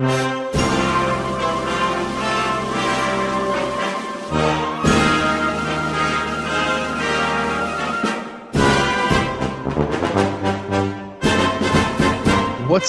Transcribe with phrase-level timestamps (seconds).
[0.00, 0.12] What's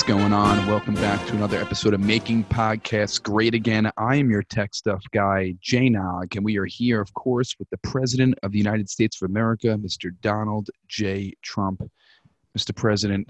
[0.03, 0.65] going on?
[0.67, 3.91] Welcome back to another episode of Making Podcasts Great Again.
[3.97, 7.69] I am your tech stuff guy, Jay Nog, and we are here, of course, with
[7.71, 10.11] the President of the United States of America, Mr.
[10.21, 11.33] Donald J.
[11.41, 11.83] Trump.
[12.57, 12.73] Mr.
[12.73, 13.29] President,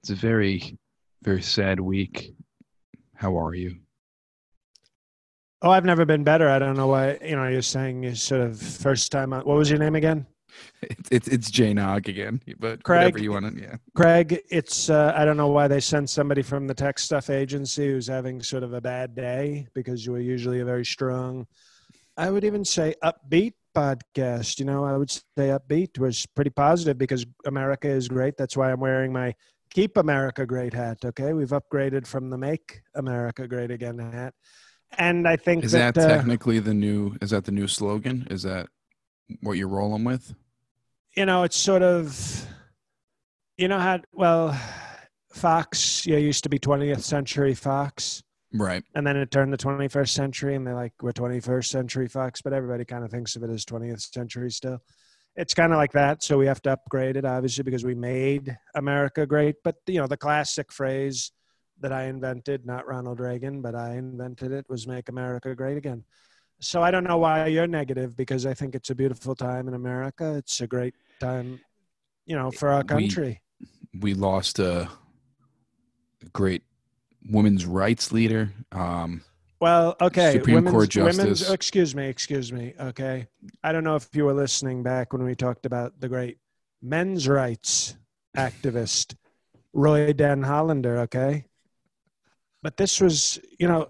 [0.00, 0.78] it's a very,
[1.22, 2.32] very sad week
[3.18, 3.76] how are you?
[5.60, 6.48] Oh, I've never been better.
[6.48, 7.18] I don't know why.
[7.20, 9.32] You know, you're saying you sort of first time.
[9.32, 10.24] What was your name again?
[10.82, 13.60] It's it's, it's Jay Nog again, but Craig, whatever you want to.
[13.60, 14.40] Yeah, Craig.
[14.50, 18.06] It's uh, I don't know why they sent somebody from the tech stuff agency who's
[18.06, 21.46] having sort of a bad day because you were usually a very strong.
[22.16, 24.60] I would even say upbeat podcast.
[24.60, 28.36] You know, I would say upbeat was pretty positive because America is great.
[28.36, 29.34] That's why I'm wearing my
[29.78, 30.98] keep America great hat.
[31.04, 34.34] Okay, we've upgraded from the make America great again hat,
[34.98, 38.26] and I think is that, that uh, technically the new is that the new slogan?
[38.28, 38.66] Is that
[39.40, 40.34] what you're rolling with?
[41.16, 42.46] You know, it's sort of,
[43.56, 44.60] you know how well,
[45.32, 48.22] Fox yeah used to be 20th century Fox.
[48.52, 48.82] Right.
[48.94, 52.54] And then it turned the 21st century, and they're like, we're 21st century Fox, but
[52.54, 54.80] everybody kind of thinks of it as 20th century still
[55.38, 56.22] it's kind of like that.
[56.24, 59.54] So we have to upgrade it, obviously, because we made America great.
[59.62, 61.30] But you know, the classic phrase
[61.80, 66.02] that I invented, not Ronald Reagan, but I invented it, was "Make America Great Again."
[66.60, 69.74] So I don't know why you're negative because I think it's a beautiful time in
[69.74, 70.34] America.
[70.34, 71.60] It's a great time,
[72.26, 73.40] you know, for our country.
[73.94, 74.88] We, we lost a
[76.32, 76.64] great
[77.30, 78.52] women's rights leader.
[78.72, 79.22] Um,
[79.60, 80.32] well, okay.
[80.32, 81.18] Supreme women's, Court Justice.
[81.18, 82.74] Women's, excuse me, excuse me.
[82.78, 83.26] Okay.
[83.62, 86.38] I don't know if you were listening back when we talked about the great
[86.80, 87.96] men's rights
[88.36, 89.16] activist,
[89.72, 91.44] Roy Den Hollander, okay?
[92.62, 93.88] But this was, you know,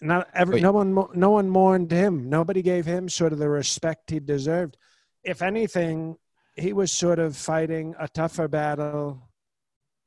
[0.00, 2.28] not every, no one, no one mourned him.
[2.28, 4.76] Nobody gave him sort of the respect he deserved.
[5.24, 6.16] If anything,
[6.54, 9.27] he was sort of fighting a tougher battle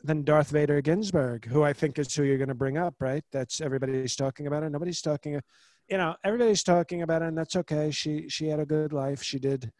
[0.03, 3.23] than Darth Vader Ginsburg, who I think is who you're going to bring up, right?
[3.31, 4.69] That's everybody's talking about her.
[4.69, 5.39] Nobody's talking,
[5.89, 7.91] you know, everybody's talking about her, and that's okay.
[7.91, 9.21] She she had a good life.
[9.23, 9.71] She did,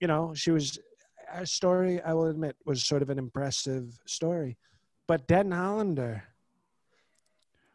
[0.00, 0.78] you know, she was.
[1.28, 4.56] Her story, I will admit, was sort of an impressive story,
[5.06, 6.24] but Den Hollander,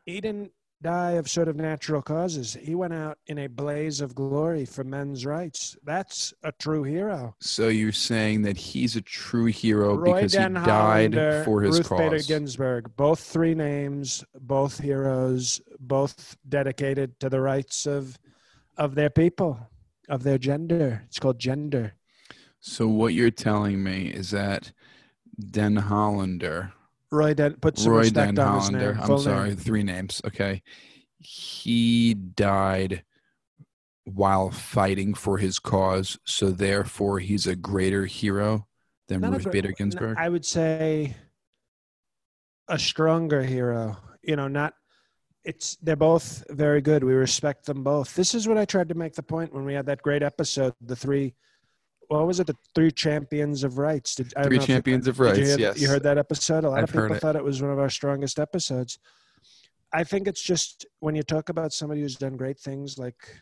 [0.06, 0.52] he didn't
[0.85, 2.56] die of sort of natural causes.
[2.62, 5.75] He went out in a blaze of glory for men's rights.
[5.84, 7.35] That's a true hero.
[7.40, 11.63] So you're saying that he's a true hero Roy because Den he died Hollander, for
[11.63, 12.00] his Ruth cause.
[12.00, 18.19] Bader Ginsburg, both three names, both heroes, both dedicated to the rights of
[18.78, 19.57] of their people,
[20.07, 21.02] of their gender.
[21.07, 21.94] It's called gender.
[22.59, 24.72] So what you're telling me is that
[25.50, 26.73] Den Hollander
[27.16, 28.98] Roy Den put some Roy Den on his name.
[29.02, 29.58] I'm sorry, name.
[29.58, 30.22] three names.
[30.26, 30.62] Okay,
[31.20, 33.03] he died
[34.03, 38.68] while fighting for his cause, so therefore he's a greater hero
[39.08, 40.18] than Not Ruth Bader Ginsburg.
[40.18, 41.16] I would say
[42.68, 43.97] a stronger hero.
[44.22, 44.74] You know, not
[45.44, 47.03] it's they're both very good.
[47.03, 48.16] We respect them both.
[48.16, 50.74] This is what I tried to make the point when we had that great episode,
[50.82, 51.36] the three
[52.08, 52.48] what was it?
[52.48, 54.16] The three champions of rights.
[54.16, 55.40] Did, three champions you, of rights.
[55.40, 56.64] You hear, yes, you heard that episode.
[56.64, 59.00] A lot I've of people thought it was one of our strongest episodes.
[59.94, 63.40] I think it's just when you talk about somebody who's done great things, like,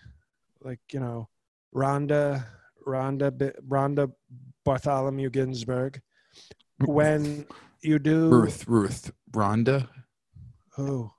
[0.62, 1.30] like you know,
[1.76, 2.46] Rhonda,
[2.86, 4.12] Rhonda, Rhonda
[4.64, 6.02] Bartholomew Ginsburg.
[6.82, 6.92] Mm-hmm.
[6.92, 7.46] When
[7.82, 9.88] you do Ruth, Ruth, Rhonda.
[10.76, 11.12] Who?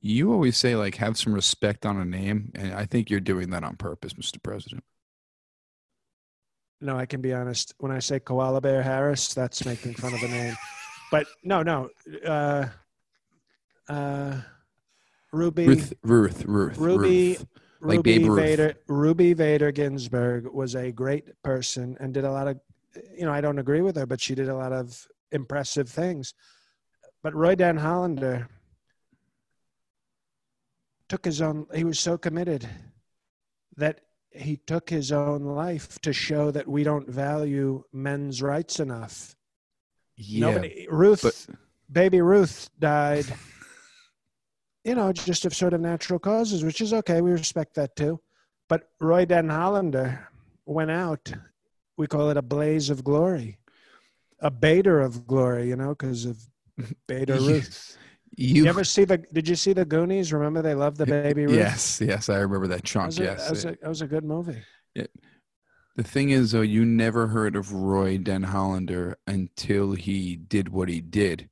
[0.00, 3.50] You always say like have some respect on a name, and I think you're doing
[3.50, 4.42] that on purpose, Mr.
[4.42, 4.84] President.
[6.82, 7.74] No, I can be honest.
[7.78, 10.56] When I say Koala Bear Harris, that's making fun of the name.
[11.12, 11.90] But no, no.
[12.26, 12.66] Uh,
[13.88, 14.40] uh,
[15.32, 15.66] Ruby.
[15.68, 16.78] Ruth, Ruth, Ruth.
[16.78, 17.28] Ruby.
[17.28, 17.46] Ruth.
[17.80, 18.40] Like Ruby Babe Ruth.
[18.40, 22.60] Vader, Ruby Vader Ginsburg was a great person and did a lot of,
[23.16, 26.34] you know, I don't agree with her, but she did a lot of impressive things.
[27.22, 28.48] But Roy Dan Hollander
[31.08, 32.68] took his own, he was so committed
[33.76, 34.00] that
[34.34, 39.34] he took his own life to show that we don't value men's rights enough.
[40.16, 41.56] Yeah, Nobody, Ruth, but...
[41.90, 43.26] baby Ruth died
[44.84, 47.20] you know, just of sort of natural causes, which is okay.
[47.20, 48.20] We respect that too.
[48.68, 50.28] But Roy Den Hollander
[50.66, 51.32] went out.
[51.96, 53.58] We call it a blaze of glory,
[54.40, 56.38] a Bader of glory, you know, because of
[57.06, 57.96] Bader Ruth.
[58.34, 59.18] You, You ever see the?
[59.18, 60.32] Did you see the Goonies?
[60.32, 61.56] Remember they loved the baby Ruth.
[61.56, 63.18] yes, yes, I remember that that chunk.
[63.18, 64.62] a, yes, that, was a, that was a good movie.
[65.94, 70.88] The thing is, though, you never heard of Roy Den Hollander until he did what
[70.88, 71.50] he did.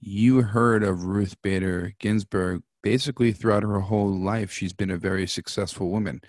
[0.00, 4.50] You heard of Ruth Bader Ginsburg basically throughout her whole life.
[4.50, 6.22] She's been a very successful woman.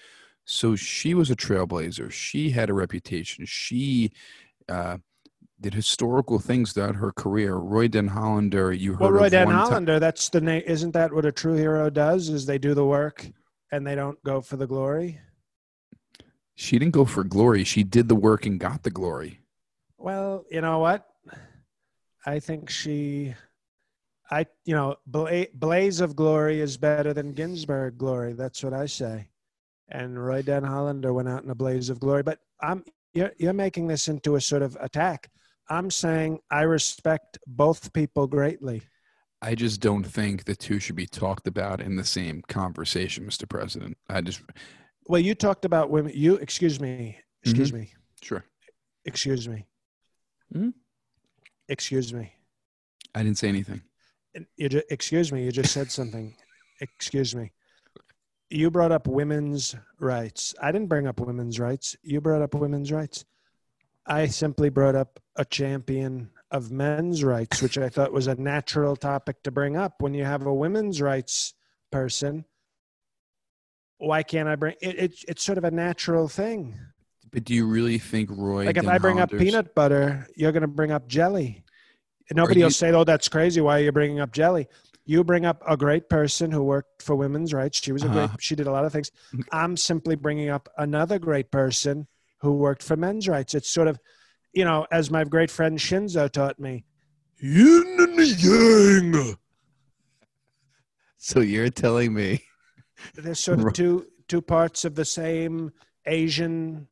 [0.45, 2.11] So she was a trailblazer.
[2.11, 3.45] She had a reputation.
[3.45, 4.11] She
[4.67, 4.97] uh,
[5.63, 7.56] did historical things throughout her career.
[7.56, 9.98] Roy Den Hollander, you heard Well, Roy Den Hollander.
[9.98, 10.62] That's the name.
[10.68, 12.27] Isn't that what a true hero does?
[12.27, 13.25] Is they do the work
[13.71, 15.19] and they don't go for the glory.
[16.56, 17.63] She didn't go for glory.
[17.63, 19.39] She did the work and got the glory.
[19.98, 21.07] Well, you know what?
[22.25, 23.33] I think she,
[24.30, 28.33] I you know, Bla- Blaze of Glory is better than Ginsburg Glory.
[28.33, 29.30] That's what I say.
[29.89, 32.24] And Roy Den Hollander went out in a blaze of glory.
[32.24, 32.83] But I'm
[33.13, 35.30] you're you're making this into a sort of attack.
[35.73, 38.83] I'm saying I respect both people greatly.
[39.41, 43.49] I just don't think the two should be talked about in the same conversation, Mr.
[43.49, 43.97] President.
[44.07, 44.43] I just
[45.07, 46.11] Well, you talked about women.
[46.13, 47.17] You excuse me.
[47.43, 47.91] Excuse me.
[48.21, 48.45] sure.
[49.05, 49.65] Excuse me.
[50.53, 50.69] Hmm?
[51.67, 52.35] Excuse me.
[53.15, 53.81] I didn't say anything.
[54.55, 55.43] You ju- excuse me.
[55.43, 56.35] You just said something.
[56.81, 57.51] excuse me.
[58.51, 60.53] You brought up women's rights.
[60.61, 61.95] I didn't bring up women's rights.
[62.03, 63.25] You brought up women's rights.
[64.05, 68.95] I simply brought up a champion of men's rights, which I thought was a natural
[68.95, 70.01] topic to bring up.
[70.01, 71.53] When you have a women's rights
[71.91, 72.45] person,
[73.97, 74.95] why can't I bring it?
[75.00, 76.77] it it's sort of a natural thing.
[77.31, 78.65] But do you really think Roy?
[78.65, 81.63] Like if I bring up peanut butter, you're going to bring up jelly.
[82.31, 83.59] Nobody you- will say, "Oh, that's crazy.
[83.62, 84.68] Why are you bringing up jelly?"
[85.06, 87.81] You bring up a great person who worked for women's rights.
[87.83, 88.27] She was a Uh-huh.
[88.27, 88.41] great.
[88.41, 89.12] She did a lot of things.
[89.51, 92.07] I'm simply bringing up another great person
[92.39, 93.53] who worked for men's rights.
[93.53, 94.00] It's sort of,
[94.53, 96.85] you know, as my great friend Shinzo taught me,
[97.39, 99.35] yin and yang.
[101.17, 102.44] So you're telling me
[103.15, 105.71] There's sort of two two parts of the same
[106.05, 106.88] Asian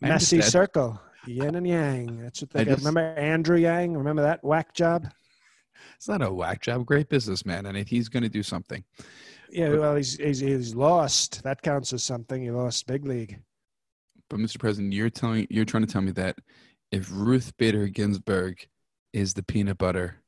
[0.00, 1.00] messy circle.
[1.26, 2.20] Yin and yang.
[2.22, 3.96] That's what they I just- Remember Andrew Yang?
[3.96, 5.06] Remember that whack job?
[5.96, 6.84] it's not a whack job.
[6.84, 8.84] Great businessman, and he's going to do something.
[9.50, 11.42] Yeah, well, he's, he's he's lost.
[11.44, 12.42] That counts as something.
[12.42, 13.38] He lost big league.
[14.32, 14.58] But Mr.
[14.58, 16.38] President, you're telling you're trying to tell me that
[16.90, 18.66] if Ruth Bader Ginsburg
[19.12, 20.22] is the peanut butter,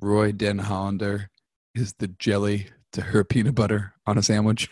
[0.00, 1.30] Roy Den Hollander
[1.72, 4.68] is the jelly to her peanut butter on a sandwich.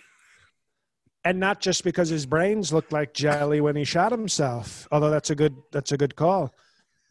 [1.24, 4.88] And not just because his brains looked like jelly when he shot himself.
[4.90, 6.52] Although that's a good that's a good call.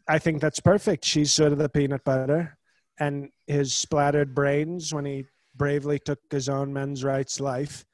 [0.09, 1.05] I think that's perfect.
[1.05, 2.57] She's sort of the peanut butter,
[2.99, 5.25] and his splattered brains when he
[5.55, 7.85] bravely took his own men's rights life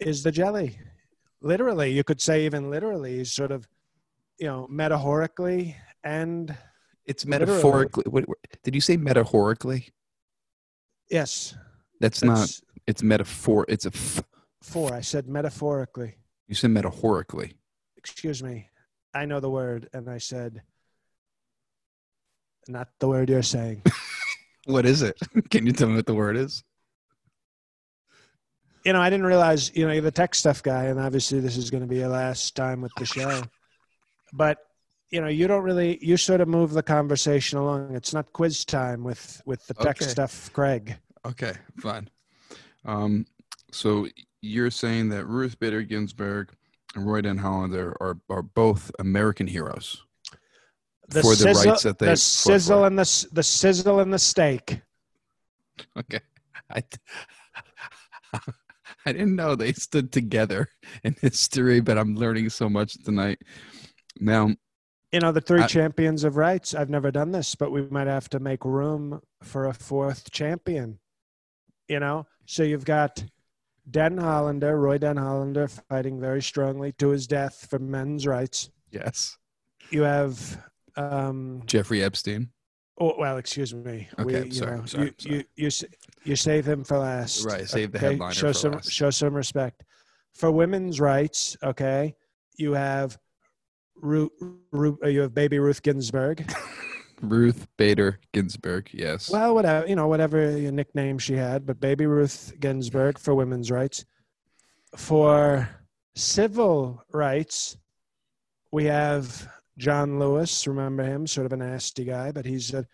[0.00, 0.80] is the jelly.
[1.44, 3.68] Literally, you could say even literally, sort of,
[4.38, 6.56] you know, metaphorically and
[7.04, 8.04] It's metaphorically.
[8.06, 8.24] What,
[8.62, 9.90] did you say metaphorically?
[11.10, 11.54] yes,
[12.00, 12.50] That's, not.
[12.86, 13.66] It's metaphor.
[13.68, 13.92] It's a.
[13.94, 14.24] F-
[14.62, 14.94] four.
[14.94, 16.14] I said metaphorically.
[16.48, 17.52] you said metaphorically.
[17.98, 18.70] excuse me,
[19.12, 20.62] I know the word, and I said,
[22.68, 23.82] not the word you're saying.
[24.66, 25.18] What is it?
[25.50, 26.64] Can you tell me what the word is?
[28.84, 31.56] You know, I didn't realize, you know, you're the tech stuff guy, and obviously this
[31.56, 33.44] is going to be your last time with the show.
[34.32, 34.58] But
[35.10, 37.94] you know, you don't really, you sort of move the conversation along.
[37.94, 40.06] It's not quiz time with with the tech Okay.
[40.10, 40.96] stuff, Craig.
[41.26, 42.08] Okay, fine.
[42.84, 43.26] Um,
[43.70, 44.08] so
[44.42, 46.52] you're saying that Ruth Bader Ginsburg
[46.94, 50.02] and Roy Den Hollander are are both American heroes
[51.08, 52.86] The for the rights that they the sizzle for.
[52.88, 54.80] and the the sizzle and the steak.
[55.98, 56.20] Okay,
[56.70, 56.82] I
[59.06, 60.68] I didn't know they stood together
[61.02, 63.40] in history, but I'm learning so much tonight.
[64.20, 64.50] Now,
[65.12, 66.74] You know, the three I- champions of rights.
[66.74, 70.98] I've never done this, but we might have to make room for a fourth champion.
[71.88, 73.22] You know, so you've got
[73.90, 78.70] Den Hollander, Roy Den Hollander, fighting very strongly to his death for men's rights.
[78.90, 79.36] yes,
[79.90, 80.64] You have,
[80.96, 82.50] um, Jeffrey Epstein.
[82.98, 84.08] Oh, well, excuse me.
[84.18, 85.46] Okay, I'm you sorry, know, sorry, you, sorry.
[85.56, 85.70] You, you,
[86.24, 87.44] you save him for last.
[87.44, 88.90] Right, save the headliner Show for some, last.
[88.90, 89.84] show some respect.
[90.32, 92.14] For women's rights, okay,
[92.56, 93.18] you have,
[93.96, 94.30] Ru,
[94.72, 96.50] Ru, uh, you have baby Ruth Ginsburg.
[97.22, 98.90] Ruth Bader Ginsburg.
[98.92, 99.30] Yes.
[99.30, 103.70] Well, whatever you know, whatever your nickname she had, but Baby Ruth Ginsburg for women's
[103.70, 104.04] rights.
[104.96, 105.68] For
[106.14, 107.76] civil rights,
[108.72, 110.66] we have John Lewis.
[110.66, 111.26] Remember him?
[111.26, 112.86] Sort of a nasty guy, but he's a.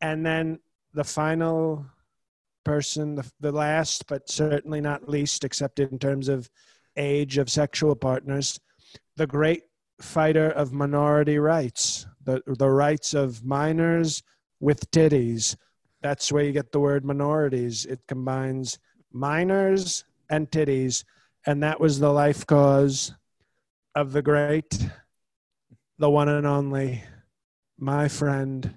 [0.00, 0.58] And then
[0.92, 1.86] the final
[2.64, 6.50] person, the, the last, but certainly not least, except in terms of
[6.96, 8.58] age of sexual partners,
[9.16, 9.62] the great
[10.00, 14.22] fighter of minority rights, the, the rights of minors
[14.60, 15.56] with titties.
[16.02, 17.86] That's where you get the word minorities.
[17.86, 18.78] It combines
[19.12, 21.04] minors and titties.
[21.46, 23.12] And that was the life cause
[23.94, 24.88] of the great,
[25.98, 27.02] the one and only,
[27.78, 28.74] my friend,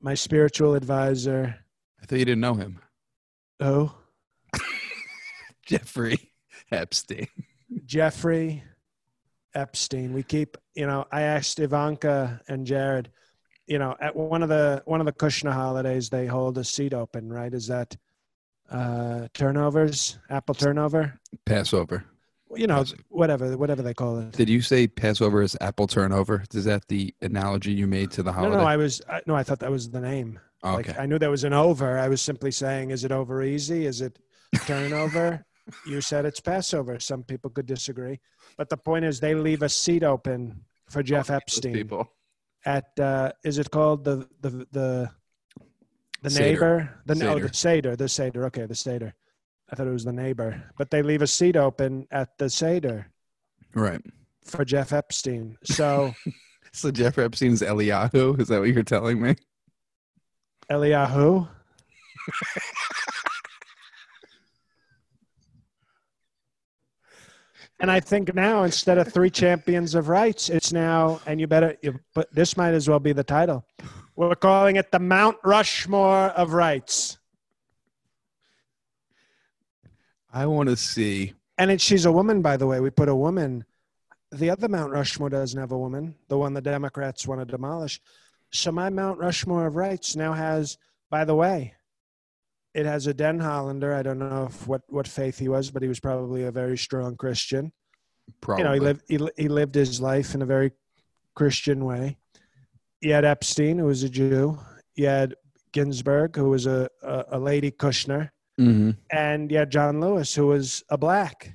[0.00, 1.56] my spiritual advisor.
[2.02, 2.80] I thought you didn't know him.
[3.60, 3.94] Oh,
[5.66, 6.32] Jeffrey
[6.70, 7.28] Epstein.
[7.84, 8.62] Jeffrey
[9.54, 10.12] Epstein.
[10.12, 13.10] We keep, you know, I asked Ivanka and Jared,
[13.66, 16.94] you know, at one of the one of the Kushner holidays, they hold a seat
[16.94, 17.52] open, right?
[17.52, 17.96] Is that
[18.70, 21.18] uh turnovers, apple turnover?
[21.44, 22.04] Passover.
[22.54, 24.32] You know, whatever, whatever they call it.
[24.32, 26.44] Did you say Passover is apple turnover?
[26.54, 28.54] Is that the analogy you made to the holiday?
[28.56, 30.38] no, no, I was I, no, I thought that was the name.
[30.64, 30.76] okay.
[30.92, 31.98] Like I knew there was an over.
[31.98, 33.84] I was simply saying, is it over easy?
[33.86, 34.18] Is it
[34.64, 35.44] turnover?
[35.86, 37.00] you said it's Passover.
[37.00, 38.20] Some people could disagree,
[38.56, 42.12] but the point is, they leave a seat open for Jeff Those Epstein people.
[42.64, 42.86] at.
[42.98, 45.10] Uh, is it called the the the
[46.22, 46.44] the Seder.
[46.48, 46.94] neighbor?
[47.06, 47.48] The no, Seder.
[47.48, 47.96] the seder.
[47.96, 48.46] The seder.
[48.46, 49.14] Okay, the seder.
[49.70, 53.06] I thought it was the neighbor, but they leave a seat open at the seder
[53.74, 54.00] Right.
[54.44, 55.56] for Jeff Epstein.
[55.64, 56.14] So
[56.72, 58.38] So Jeffrey Epstein's Eliyahu?
[58.38, 59.34] Is that what you're telling me?
[60.70, 61.48] Eliyahu.
[67.80, 71.76] and I think now instead of three champions of rights, it's now, and you better,
[71.82, 73.64] you, but this might as well be the title.
[74.16, 77.18] We're calling it the Mount Rushmore of rights.
[80.36, 81.32] I want to see.
[81.56, 82.78] And it, she's a woman, by the way.
[82.80, 83.64] We put a woman.
[84.32, 88.02] The other Mount Rushmore doesn't have a woman, the one the Democrats want to demolish.
[88.52, 90.76] So my Mount Rushmore of rights now has,
[91.10, 91.72] by the way,
[92.74, 93.94] it has a Den Hollander.
[93.94, 96.76] I don't know if what, what faith he was, but he was probably a very
[96.76, 97.72] strong Christian.
[98.42, 98.62] Probably.
[98.62, 100.72] You know, he lived he, he lived his life in a very
[101.34, 102.18] Christian way.
[103.00, 104.58] You had Epstein, who was a Jew.
[104.96, 105.34] You had
[105.72, 110.82] Ginsburg, who was a, a, a lady Kushner, hmm and yeah, John Lewis, who was
[110.88, 111.52] a black.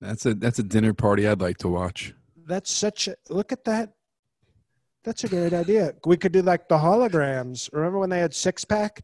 [0.00, 2.14] That's a that's a dinner party I'd like to watch.
[2.46, 3.94] That's such a look at that.
[5.02, 5.94] That's a great idea.
[6.06, 7.68] We could do like the holograms.
[7.72, 9.02] Remember when they had six pack?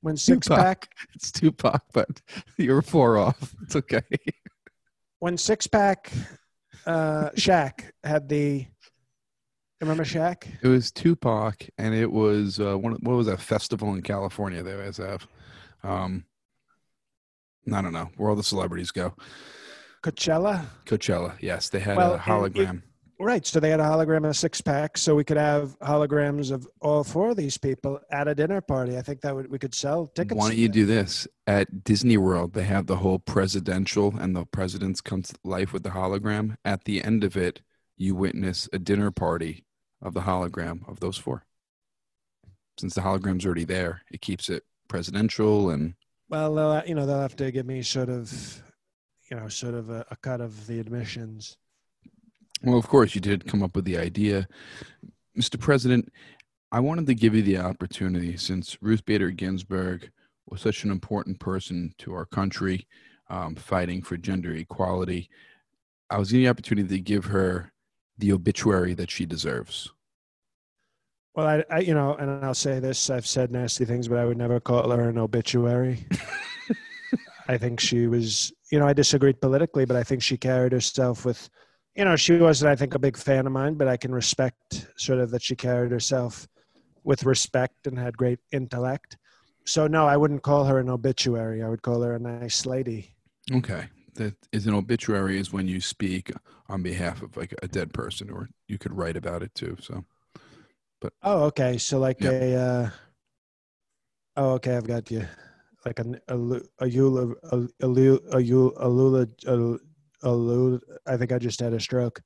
[0.00, 0.58] When six Tupac.
[0.58, 2.20] pack It's Tupac, but
[2.56, 3.54] you're four off.
[3.62, 4.02] It's okay.
[5.18, 6.12] when six pack
[6.86, 8.66] uh Shaq had the
[9.80, 10.46] remember Shaq?
[10.62, 12.92] It was Tupac, and it was uh, one.
[13.00, 15.26] What was that festival in California they always have?
[15.82, 16.24] Um,
[17.72, 19.14] I don't know where all the celebrities go.
[20.02, 20.66] Coachella?
[20.84, 21.34] Coachella.
[21.40, 22.82] Yes, they had Well, a and it- hologram.
[23.18, 23.46] Right.
[23.46, 27.02] So they had a hologram of six pack, so we could have holograms of all
[27.02, 28.98] four of these people at a dinner party.
[28.98, 30.38] I think that would we could sell tickets.
[30.38, 32.52] Why don't you do this at Disney World?
[32.52, 36.56] They have the whole presidential and the presidents come to life with the hologram.
[36.62, 37.62] At the end of it,
[37.96, 39.64] you witness a dinner party
[40.02, 41.46] of the hologram of those four.
[42.78, 45.94] Since the hologram's already there, it keeps it presidential and
[46.28, 48.62] Well, you know, they'll have to give me sort of,
[49.30, 51.56] you know, sort of a, a cut of the admissions.
[52.62, 54.48] Well, of course, you did come up with the idea.
[55.38, 55.60] Mr.
[55.60, 56.12] President,
[56.72, 60.10] I wanted to give you the opportunity since Ruth Bader Ginsburg
[60.48, 62.86] was such an important person to our country,
[63.28, 65.28] um, fighting for gender equality.
[66.10, 67.72] I was given the opportunity to give her
[68.18, 69.92] the obituary that she deserves.
[71.36, 74.24] Well, I, I, you know, and I'll say this: I've said nasty things, but I
[74.24, 76.06] would never call her an obituary.
[77.48, 81.24] I think she was, you know, I disagreed politically, but I think she carried herself
[81.24, 81.48] with,
[81.94, 84.88] you know, she wasn't, I think, a big fan of mine, but I can respect
[84.96, 86.48] sort of that she carried herself
[87.04, 89.18] with respect and had great intellect.
[89.64, 91.62] So no, I wouldn't call her an obituary.
[91.62, 93.14] I would call her a nice lady.
[93.52, 93.86] Okay.
[94.14, 96.32] That is an obituary is when you speak
[96.68, 99.76] on behalf of like a dead person or you could write about it too.
[99.80, 100.04] So
[101.22, 101.78] Oh, okay.
[101.78, 102.30] So like Yeah.
[102.30, 102.90] a, uh,
[104.36, 105.26] oh, okay, I've got you.
[105.84, 106.36] Like a a
[106.80, 109.76] a eula a a lu- a eul- a lula a,
[110.22, 112.20] a lu- I think I just had a stroke.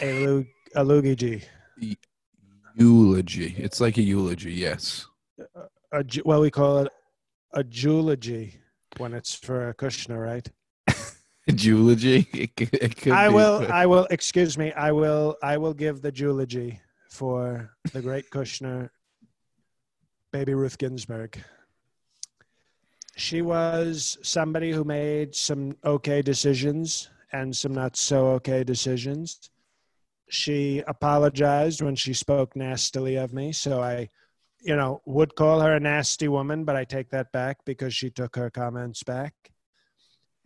[0.00, 0.44] A
[0.76, 1.44] lugigi.
[2.76, 3.54] eulogy.
[3.58, 5.06] It's like a eulogy, yes.
[5.92, 6.92] A well, we call it
[7.52, 8.54] a eulogy
[8.98, 10.48] when it's for a Kushner, right?
[11.46, 12.26] eulogy.
[12.32, 13.60] It, it could I will.
[13.60, 14.06] but- I will.
[14.10, 14.72] Excuse me.
[14.72, 15.36] I will.
[15.42, 16.80] I will give the eulogy
[17.18, 18.90] for the great Kushner,
[20.32, 21.42] baby Ruth Ginsburg.
[23.16, 29.50] She was somebody who made some okay decisions and some not so okay decisions.
[30.30, 34.10] She apologized when she spoke nastily of me, so I
[34.60, 38.10] you know, would call her a nasty woman, but I take that back because she
[38.10, 39.34] took her comments back.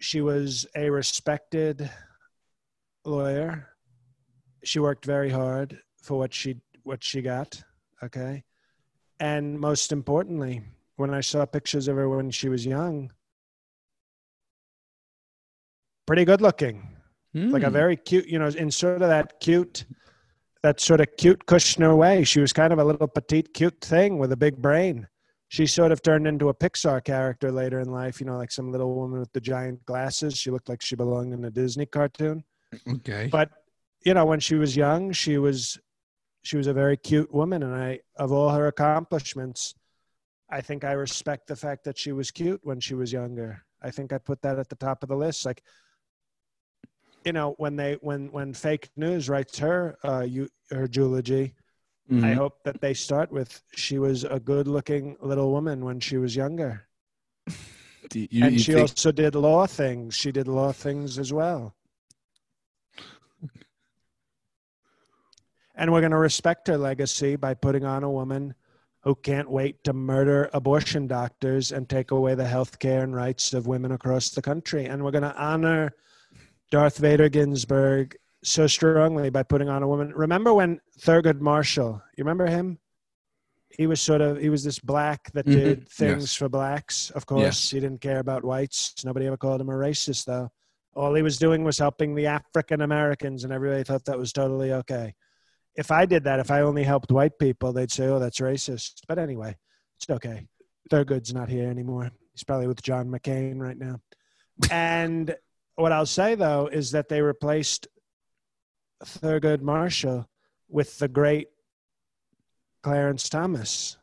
[0.00, 1.90] She was a respected
[3.04, 3.68] lawyer.
[4.64, 7.62] She worked very hard for what she what she got.
[8.02, 8.44] Okay.
[9.20, 10.62] And most importantly,
[10.96, 13.12] when I saw pictures of her when she was young,
[16.06, 16.88] pretty good looking.
[17.34, 17.52] Mm.
[17.52, 17.72] Like a hmm.
[17.72, 19.86] very cute, you know, in sort of that cute
[20.62, 22.24] that sort of cute Kushner way.
[22.24, 25.08] She was kind of a little petite, cute thing with a big brain.
[25.48, 28.70] She sort of turned into a Pixar character later in life, you know, like some
[28.70, 30.36] little woman with the giant glasses.
[30.36, 32.44] She looked like she belonged in a Disney cartoon.
[32.88, 33.28] Okay.
[33.30, 33.50] But,
[34.06, 35.78] you know, when she was young, she was
[36.42, 39.74] she was a very cute woman and I of all her accomplishments,
[40.50, 43.64] I think I respect the fact that she was cute when she was younger.
[43.80, 45.46] I think I put that at the top of the list.
[45.46, 45.62] Like
[47.24, 51.54] you know when they when when fake news writes her uh you her eulogy
[52.10, 52.24] mm-hmm.
[52.24, 56.16] i hope that they start with she was a good looking little woman when she
[56.16, 56.86] was younger
[58.14, 58.82] you, and you she think...
[58.82, 61.74] also did law things she did law things as well
[65.74, 68.54] and we're going to respect her legacy by putting on a woman
[69.00, 73.52] who can't wait to murder abortion doctors and take away the health care and rights
[73.52, 75.92] of women across the country and we're going to honor
[76.70, 80.12] Darth Vader Ginsburg so strongly by putting on a woman.
[80.14, 82.02] Remember when Thurgood Marshall?
[82.16, 82.78] You remember him?
[83.68, 85.58] He was sort of he was this black that mm-hmm.
[85.58, 86.34] did things yes.
[86.34, 87.10] for blacks.
[87.10, 87.70] Of course, yes.
[87.70, 88.94] he didn't care about whites.
[89.04, 90.50] Nobody ever called him a racist though.
[90.94, 94.72] All he was doing was helping the African Americans, and everybody thought that was totally
[94.72, 95.14] okay.
[95.76, 99.00] If I did that, if I only helped white people, they'd say, "Oh, that's racist."
[99.08, 99.56] But anyway,
[99.98, 100.46] it's okay.
[100.90, 102.10] Thurgood's not here anymore.
[102.32, 104.00] He's probably with John McCain right now.
[104.70, 105.34] And
[105.76, 107.88] what I'll say though is that they replaced
[109.04, 110.28] Thurgood Marshall
[110.68, 111.48] with the great
[112.82, 113.96] Clarence Thomas.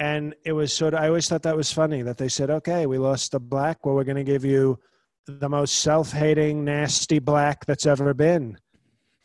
[0.00, 2.86] And it was sort of, I always thought that was funny that they said, okay,
[2.86, 3.84] we lost the black.
[3.84, 4.78] Well, we're going to give you
[5.26, 8.58] the most self hating, nasty black that's ever been.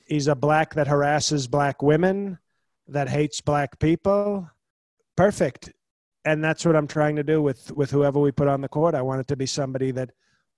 [0.06, 2.38] He's a black that harasses black women,
[2.88, 4.50] that hates black people.
[5.16, 5.72] Perfect.
[6.26, 8.96] And that's what I'm trying to do with, with whoever we put on the court.
[8.96, 10.12] I want it to be somebody that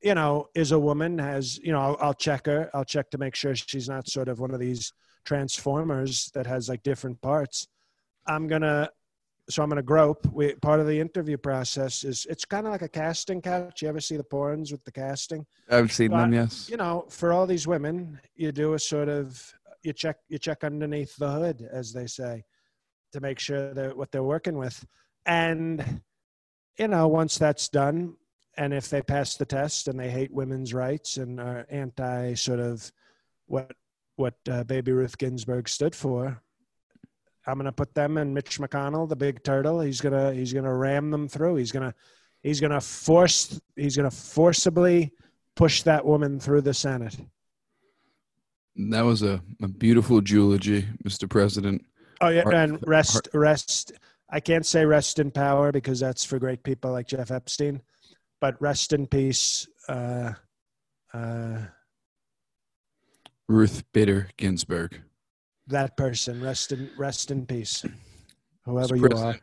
[0.05, 2.69] you know, is a woman, has, you know, I'll, I'll, check her.
[2.75, 4.93] I'll check to make sure she's not sort of one of these
[5.25, 7.67] transformers that has like different parts.
[8.27, 8.91] I'm going to,
[9.49, 10.25] so I'm going to grope.
[10.31, 13.81] We, part of the interview process is it's kind of like a casting couch.
[13.81, 15.45] You ever see the porns with the casting?
[15.69, 16.67] I've seen but, them, yes.
[16.69, 19.53] You know, for all these women, you do a sort of,
[19.83, 22.43] you check, you check underneath the hood, as they say,
[23.13, 24.83] to make sure that what they're working with.
[25.25, 26.01] And,
[26.77, 28.15] you know, once that's done,
[28.57, 32.59] and if they pass the test and they hate women's rights and are anti sort
[32.59, 32.91] of
[33.47, 33.71] what
[34.15, 36.41] what uh, Baby Ruth Ginsburg stood for,
[37.47, 39.81] I'm going to put them and Mitch McConnell, the big turtle.
[39.81, 41.55] He's gonna he's gonna ram them through.
[41.55, 41.93] He's gonna
[42.41, 45.13] he's gonna force he's gonna forcibly
[45.55, 47.17] push that woman through the Senate.
[48.75, 51.29] That was a, a beautiful eulogy, Mr.
[51.29, 51.85] President.
[52.21, 53.93] Oh yeah, and rest rest.
[54.29, 57.81] I can't say rest in power because that's for great people like Jeff Epstein
[58.45, 59.67] but rest in peace.
[59.87, 60.33] Uh,
[61.13, 61.57] uh,
[63.47, 65.01] Ruth Bader Ginsburg.
[65.67, 67.83] That person, rest in rest in peace.
[68.65, 69.37] Whoever you are.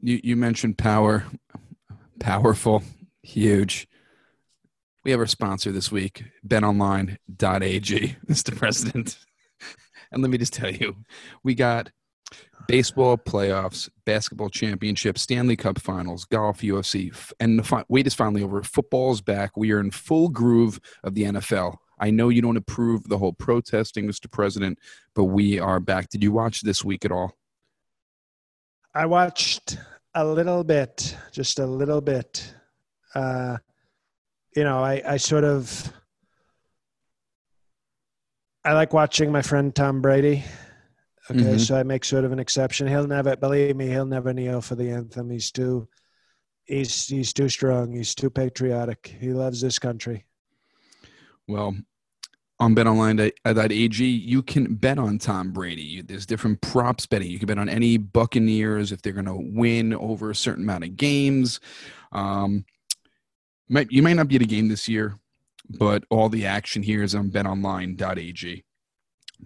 [0.00, 1.24] You you mentioned power,
[2.20, 2.82] powerful,
[3.22, 3.88] huge.
[5.04, 8.56] We have our sponsor this week, betonline.ag, Mr.
[8.56, 9.18] President.
[10.10, 10.96] And let me just tell you,
[11.42, 11.90] we got
[12.68, 18.42] baseball playoffs, basketball championship, Stanley Cup finals, golf, UFC, and the fi- wait is finally
[18.42, 18.62] over.
[18.62, 19.56] Football's back.
[19.56, 21.76] We are in full groove of the NFL.
[21.98, 24.30] I know you don't approve the whole protesting, Mr.
[24.30, 24.78] President,
[25.14, 26.08] but we are back.
[26.08, 27.36] Did you watch this week at all?
[28.94, 29.78] I watched
[30.14, 32.54] a little bit, just a little bit.
[33.14, 33.58] Uh,
[34.54, 35.92] you know, I, I sort of
[38.64, 40.42] I like watching my friend Tom Brady.
[41.30, 41.58] Okay, mm-hmm.
[41.58, 42.86] so I make sort of an exception.
[42.86, 43.88] He'll never believe me.
[43.88, 45.30] He'll never kneel for the anthem.
[45.30, 45.88] He's too,
[46.64, 47.92] he's he's too strong.
[47.92, 49.16] He's too patriotic.
[49.20, 50.24] He loves this country.
[51.48, 51.76] Well,
[52.60, 56.02] on betonline.ag, you can bet on Tom Brady.
[56.02, 57.30] There's different props betting.
[57.30, 60.84] You can bet on any Buccaneers if they're going to win over a certain amount
[60.84, 61.60] of games.
[62.12, 62.64] Um,
[63.68, 65.18] you might not be at a game this year,
[65.68, 68.64] but all the action here is on betonline.ag.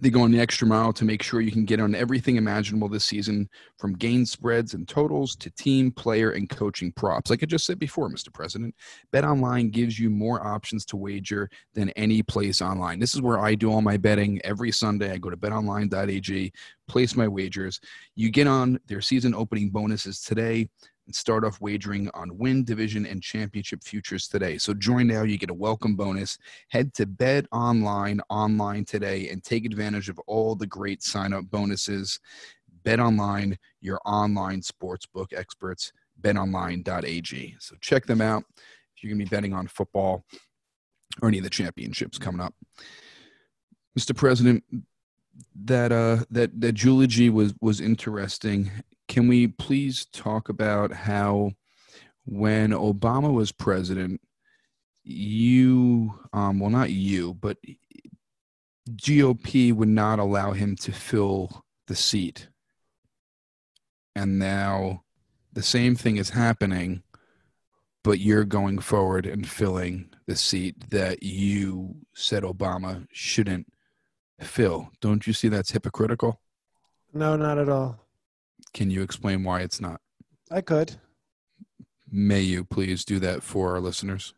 [0.01, 2.87] They go on the extra mile to make sure you can get on everything imaginable
[2.87, 7.29] this season, from gain spreads and totals to team, player, and coaching props.
[7.29, 8.33] Like I just said before, Mr.
[8.33, 8.73] President,
[9.13, 12.99] BetOnline gives you more options to wager than any place online.
[12.99, 15.11] This is where I do all my betting every Sunday.
[15.11, 16.53] I go to betonline.ag,
[16.87, 17.81] place my wagers.
[18.15, 20.69] You get on their season opening bonuses today
[21.09, 24.59] and start off wagering on win, division, and championship futures today.
[24.59, 25.23] So join now.
[25.23, 26.37] You get a welcome bonus.
[26.67, 31.49] Head to Bet Online online today and take advantage of all the great sign up
[31.49, 32.19] bonuses.
[32.83, 35.91] Bet Online, your online sportsbook experts,
[36.21, 37.55] betonline.ag.
[37.59, 38.43] So check them out
[38.95, 40.23] if you're going to be betting on football
[41.23, 42.53] or any of the championships coming up.
[43.97, 44.15] Mr.
[44.15, 44.63] President,
[45.55, 48.69] that uh that that eulogy was was interesting
[49.09, 51.51] can we please talk about how
[52.25, 54.21] when Obama was president,
[55.03, 57.57] you, um, well, not you, but
[58.91, 62.47] GOP would not allow him to fill the seat.
[64.15, 65.03] And now
[65.53, 67.01] the same thing is happening,
[68.03, 73.65] but you're going forward and filling the seat that you said Obama shouldn't
[74.39, 74.91] fill.
[75.01, 76.39] Don't you see that's hypocritical?
[77.11, 78.08] No, not at all.
[78.73, 80.01] Can you explain why it's not?
[80.51, 80.95] I could.
[82.11, 84.33] May you please do that for our listeners?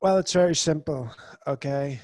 [0.00, 1.10] Well, it's very simple.
[1.46, 2.00] Okay.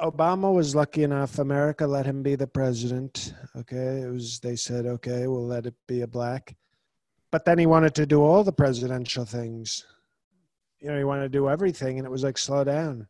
[0.00, 1.38] Obama was lucky enough.
[1.38, 3.34] America let him be the president.
[3.56, 4.00] Okay.
[4.02, 6.54] It was, they said, okay, we'll let it be a black.
[7.30, 9.86] But then he wanted to do all the presidential things.
[10.80, 11.98] You know, he wanted to do everything.
[11.98, 13.06] And it was like, slow down.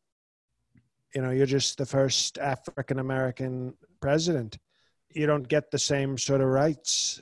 [1.14, 4.58] You know, you're just the first African American president
[5.14, 7.20] you don't get the same sort of rights.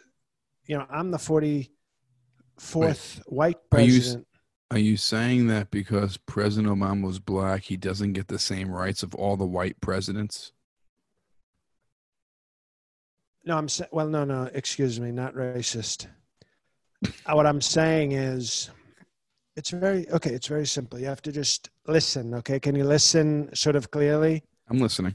[0.66, 1.68] You know, I'm the 44th
[2.74, 4.26] Wait, white president.
[4.70, 8.38] Are you, are you saying that because President Obama was black, he doesn't get the
[8.38, 10.53] same rights of all the white presidents?
[13.44, 16.07] No, I'm saying, well, no, no, excuse me, not racist.
[17.05, 18.70] Uh, what I'm saying is,
[19.57, 20.98] it's very, okay, it's very simple.
[20.98, 22.61] You have to just listen, okay?
[22.61, 24.42] Can you listen sort of clearly?
[24.68, 25.14] I'm listening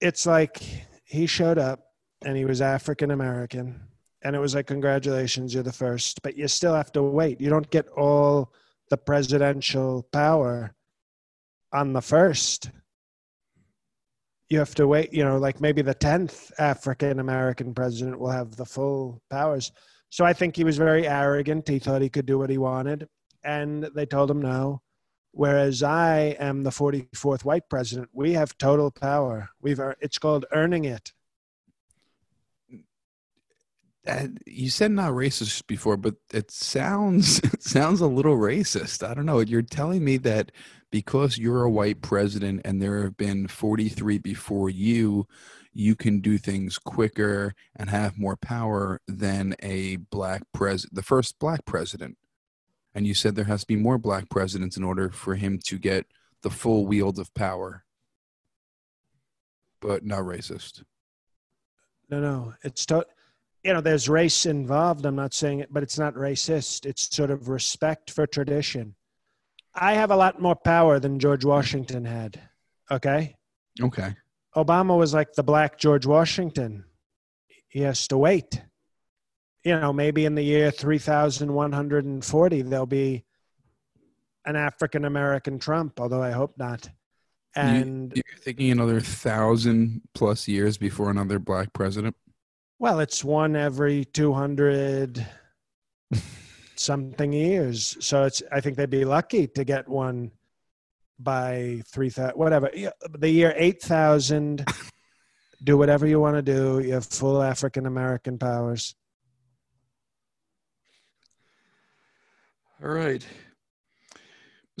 [0.00, 0.62] it's like
[1.04, 1.80] he showed up
[2.24, 3.80] and he was African American,
[4.22, 7.40] and it was like, congratulations, you're the first, but you still have to wait.
[7.40, 8.52] You don't get all
[8.90, 10.74] the presidential power
[11.72, 12.70] on the first.
[14.48, 18.56] You have to wait, you know, like maybe the 10th African American president will have
[18.56, 19.72] the full powers.
[20.10, 21.68] So I think he was very arrogant.
[21.68, 23.06] He thought he could do what he wanted.
[23.44, 24.80] And they told him no.
[25.38, 29.50] Whereas I am the 44th white president, we have total power.
[29.62, 31.12] We've it's called earning it.
[34.46, 39.08] you said not racist before, but it sounds it sounds a little racist.
[39.08, 39.38] I don't know.
[39.38, 40.50] You're telling me that
[40.90, 45.28] because you're a white president and there have been 43 before you,
[45.72, 51.38] you can do things quicker and have more power than a black president, the first
[51.38, 52.18] black president
[52.94, 55.78] and you said there has to be more black presidents in order for him to
[55.78, 56.06] get
[56.42, 57.84] the full wield of power.
[59.80, 60.82] But not racist.
[62.10, 62.54] No no.
[62.62, 63.06] It's to,
[63.62, 65.06] you know there's race involved.
[65.06, 66.86] I'm not saying it but it's not racist.
[66.86, 68.94] It's sort of respect for tradition.
[69.74, 72.40] I have a lot more power than george washington had
[72.90, 73.36] okay?
[73.80, 74.14] Okay.
[74.56, 76.84] Obama was like the black george washington.
[77.68, 78.62] He has to wait
[79.64, 83.24] you know, maybe in the year 3140, there'll be
[84.44, 86.88] an African American Trump, although I hope not.
[87.54, 92.14] And you, are thinking another thousand plus years before another black president?
[92.78, 95.26] Well, it's one every 200
[96.76, 97.96] something years.
[98.00, 100.30] So it's, I think they'd be lucky to get one
[101.18, 102.70] by 3000, whatever.
[103.18, 104.64] The year 8000,
[105.64, 106.78] do whatever you want to do.
[106.78, 108.94] You have full African American powers.
[112.82, 113.26] All right.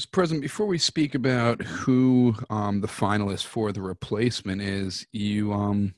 [0.00, 0.12] Mr.
[0.12, 5.94] President, before we speak about who um, the finalist for the replacement is, you um,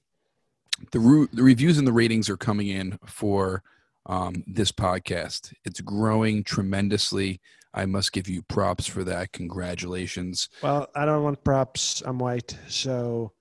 [0.92, 3.62] the, re- the reviews and the ratings are coming in for
[4.06, 5.52] um, this podcast.
[5.66, 7.42] It's growing tremendously.
[7.74, 9.32] I must give you props for that.
[9.32, 10.48] Congratulations.
[10.62, 12.02] Well, I don't want props.
[12.06, 13.32] I'm white, so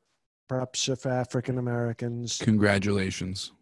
[0.49, 2.37] props for African Americans.
[2.37, 3.53] Congratulations.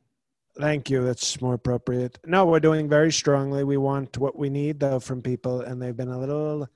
[0.60, 1.04] Thank you.
[1.04, 2.18] That's more appropriate.
[2.26, 3.64] No, we're doing very strongly.
[3.64, 6.68] We want what we need, though, from people, and they've been a little,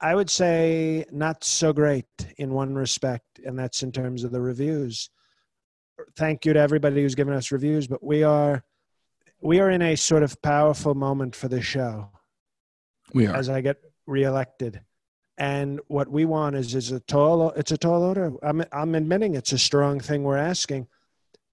[0.00, 4.40] I would say, not so great in one respect, and that's in terms of the
[4.40, 5.08] reviews.
[6.16, 8.62] Thank you to everybody who's given us reviews, but we are,
[9.40, 12.10] we are in a sort of powerful moment for the show.
[13.14, 14.82] We are as I get reelected,
[15.38, 18.32] And what we want is is a tall it's a tall order.
[18.42, 20.88] I'm I'm admitting it's a strong thing we're asking.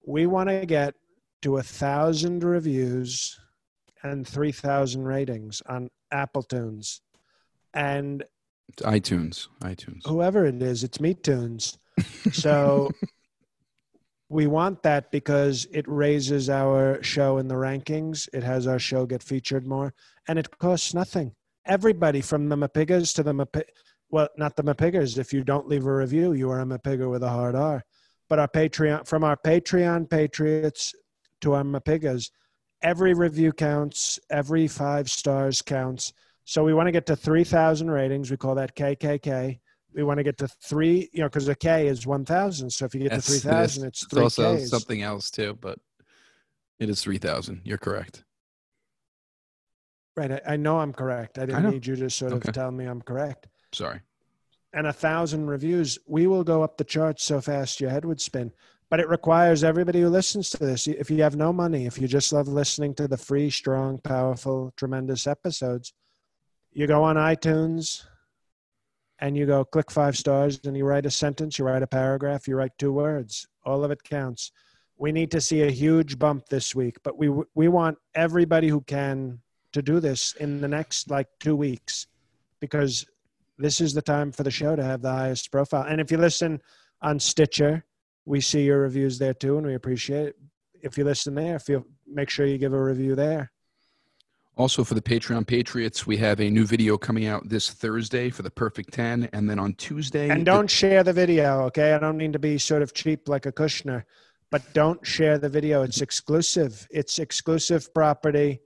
[0.06, 0.94] We want to get
[1.42, 3.38] to a thousand reviews
[4.02, 7.00] and three thousand ratings on Apple Tunes.
[7.74, 8.24] And
[8.68, 9.48] It's iTunes.
[9.60, 10.06] iTunes.
[10.06, 11.78] whoever it is, it's Me Tunes.
[12.32, 12.90] So
[14.28, 18.28] we want that because it raises our show in the rankings.
[18.32, 19.94] It has our show get featured more,
[20.28, 21.32] and it costs nothing.
[21.66, 23.64] Everybody from the Mapigas to the Mapi-
[24.10, 25.18] well, not the Mapigas.
[25.18, 27.84] If you don't leave a review, you are a Mapiga with a hard R.
[28.28, 30.94] But our Patreon, from our Patreon patriots
[31.40, 32.30] to our Mapigas,
[32.82, 34.18] every review counts.
[34.30, 36.12] Every five stars counts.
[36.44, 38.30] So we want to get to 3,000 ratings.
[38.30, 39.58] We call that KKK.
[39.94, 42.70] We want to get to three, you know, because a K is 1,000.
[42.70, 43.42] So if you get Yes, to it is.
[43.42, 44.70] 3,000, it's It's three also Ks.
[44.70, 45.78] something else too, but
[46.78, 47.62] it is three thousand.
[47.64, 48.24] You're correct.
[50.16, 50.32] Right.
[50.32, 51.38] I, I know I'm correct.
[51.38, 51.70] I didn't know.
[51.70, 53.48] need you to sort of tell me I'm correct.
[53.72, 54.00] Sorry.
[54.72, 58.20] And a thousand reviews, we will go up the charts so fast your head would
[58.20, 58.52] spin.
[58.90, 60.86] But it requires everybody who listens to this.
[60.86, 64.72] If you have no money, if you just love listening to the free, strong, powerful,
[64.76, 65.92] tremendous episodes,
[66.72, 68.04] you go on iTunes
[69.18, 72.48] and you go click five stars and you write a sentence, you write a paragraph,
[72.48, 73.46] you write two words.
[73.64, 74.52] All of it counts.
[74.96, 78.80] We need to see a huge bump this week, but we we want everybody who
[78.80, 79.40] can
[79.72, 82.06] to do this in the next like two weeks
[82.60, 83.06] because
[83.58, 85.84] this is the time for the show to have the highest profile.
[85.88, 86.60] And if you listen
[87.02, 87.84] on Stitcher,
[88.28, 90.36] we see your reviews there too, and we appreciate it.
[90.82, 93.50] If you listen there, feel make sure you give a review there.
[94.56, 98.42] Also, for the Patreon Patriots, we have a new video coming out this Thursday for
[98.42, 99.28] the Perfect 10.
[99.32, 101.94] And then on Tuesday, And don't share the video, okay?
[101.94, 104.02] I don't mean to be sort of cheap like a Kushner,
[104.50, 105.82] but don't share the video.
[105.82, 106.88] It's exclusive.
[106.90, 108.60] It's exclusive property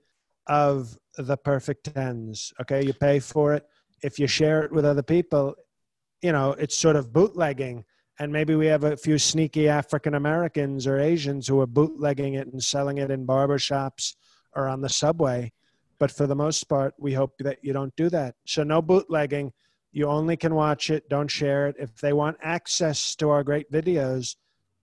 [0.47, 2.83] of the Perfect Tens, okay?
[2.83, 3.63] You pay for it.
[4.01, 5.55] If you share it with other people,
[6.23, 7.85] you know, it's sort of bootlegging.
[8.19, 12.47] And maybe we have a few sneaky African Americans or Asians who are bootlegging it
[12.47, 14.15] and selling it in barbershops
[14.55, 15.51] or on the subway.
[15.99, 18.35] But for the most part, we hope that you don't do that.
[18.45, 19.51] So, no bootlegging.
[19.91, 21.07] You only can watch it.
[21.09, 21.75] Don't share it.
[21.79, 24.35] If they want access to our great videos,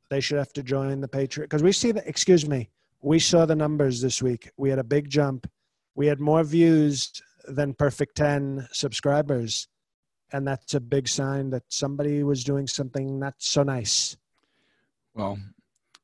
[0.08, 1.42] they should have to join the Patreon.
[1.42, 2.68] Because we see the, excuse me,
[3.00, 4.50] we saw the numbers this week.
[4.56, 5.48] We had a big jump.
[5.94, 7.10] We had more views
[7.46, 9.68] than Perfect 10 subscribers.
[10.32, 14.16] And that's a big sign that somebody was doing something not so nice.
[15.14, 15.38] Well,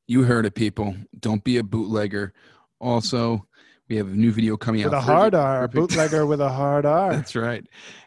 [0.06, 0.94] you heard it, people.
[1.18, 2.32] Don't be a bootlegger.
[2.80, 3.46] Also,
[3.88, 4.98] we have a new video coming With out.
[4.98, 7.12] With a hard Thursday- R, Perfect- bootlegger with a hard R.
[7.14, 7.64] That's right.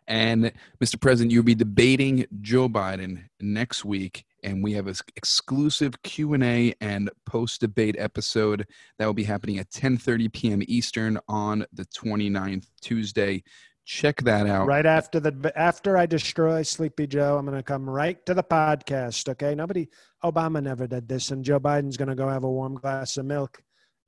[0.07, 0.51] And
[0.81, 0.99] Mr.
[0.99, 6.43] President, you'll be debating Joe Biden next week, and we have an exclusive Q and
[6.43, 10.61] A and post-debate episode that will be happening at 10:30 p.m.
[10.67, 13.43] Eastern on the 29th, Tuesday.
[13.89, 14.67] Check that out.
[14.67, 18.43] Right after the after I destroy Sleepy Joe, I'm going to come right to the
[18.43, 19.27] podcast.
[19.29, 19.89] Okay, nobody,
[20.23, 23.25] Obama never did this, and Joe Biden's going to go have a warm glass of
[23.25, 23.63] milk,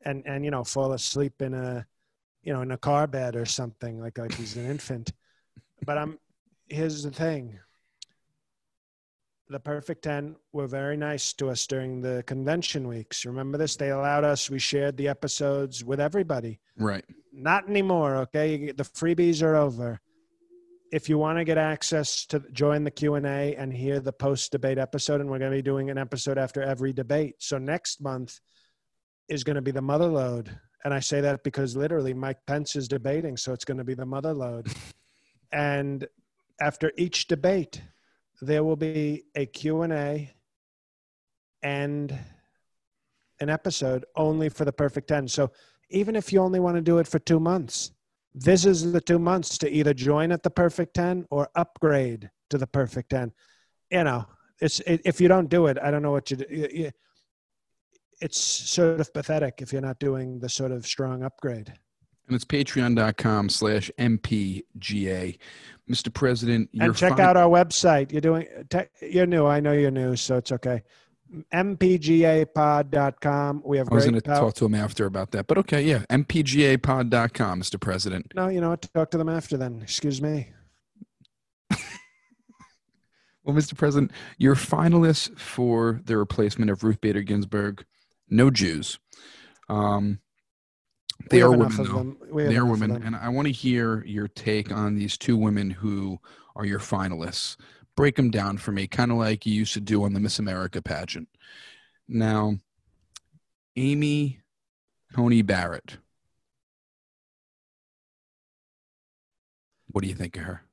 [0.06, 1.84] and and you know fall asleep in a,
[2.44, 5.14] you know, in a car bed or something like like he's an infant.
[5.84, 6.20] But I'm
[6.68, 7.58] here's the thing.
[9.52, 13.26] The Perfect Ten were very nice to us during the convention weeks.
[13.26, 13.76] Remember this?
[13.76, 14.50] They allowed us.
[14.50, 17.04] We shared the episodes with everybody Right.
[17.34, 20.00] not anymore okay the freebies are over
[20.92, 24.78] if you want to get access to join the q&a and hear the post debate
[24.78, 28.40] episode and we're going to be doing an episode after every debate so next month
[29.30, 30.50] is going to be the mother lode
[30.84, 33.94] and i say that because literally mike pence is debating so it's going to be
[33.94, 34.68] the mother lode
[35.54, 36.08] and
[36.60, 37.82] after each debate
[38.42, 40.32] there will be a q&a
[41.64, 42.18] and
[43.40, 45.52] an episode only for the perfect 10 so
[45.92, 47.92] even if you only want to do it for two months,
[48.34, 52.58] this is the two months to either join at the perfect 10 or upgrade to
[52.58, 53.32] the perfect 10.
[53.92, 54.26] You know,
[54.62, 56.92] it's it, if you don't do it, I don't know what you do.
[58.22, 61.74] It's sort of pathetic if you're not doing the sort of strong upgrade.
[62.28, 65.38] And it's patreon.com slash MPGA.
[65.92, 66.14] Mr.
[66.14, 68.12] President, you're and check out our website.
[68.12, 69.46] You're doing, te- you're new.
[69.46, 70.84] I know you're new, so it's okay.
[71.54, 73.62] mpgapod.com.
[73.66, 76.04] We have I was going to talk to him after about that, but okay, yeah,
[76.10, 77.80] mpgapod.com, Mr.
[77.80, 78.32] President.
[78.36, 78.88] No, you know what?
[78.94, 79.82] Talk to them after then.
[79.82, 80.50] Excuse me.
[83.44, 83.76] Well, Mr.
[83.76, 87.84] President, your finalists for the replacement of Ruth Bader Ginsburg,
[88.30, 89.00] no Jews.
[89.68, 90.20] Um,
[91.30, 91.94] they are women, enough though.
[91.94, 92.18] them.
[92.30, 95.38] We have They are women, and I want to hear your take on these two
[95.38, 96.20] women who
[96.56, 97.58] are your finalists.
[97.96, 100.40] Break them down for me, kind of like you used to do on the Miss
[100.40, 101.28] America pageant.
[102.08, 102.58] Now,
[103.76, 104.40] Amy
[105.14, 105.98] Coney Barrett.
[109.88, 110.64] What do you think of her?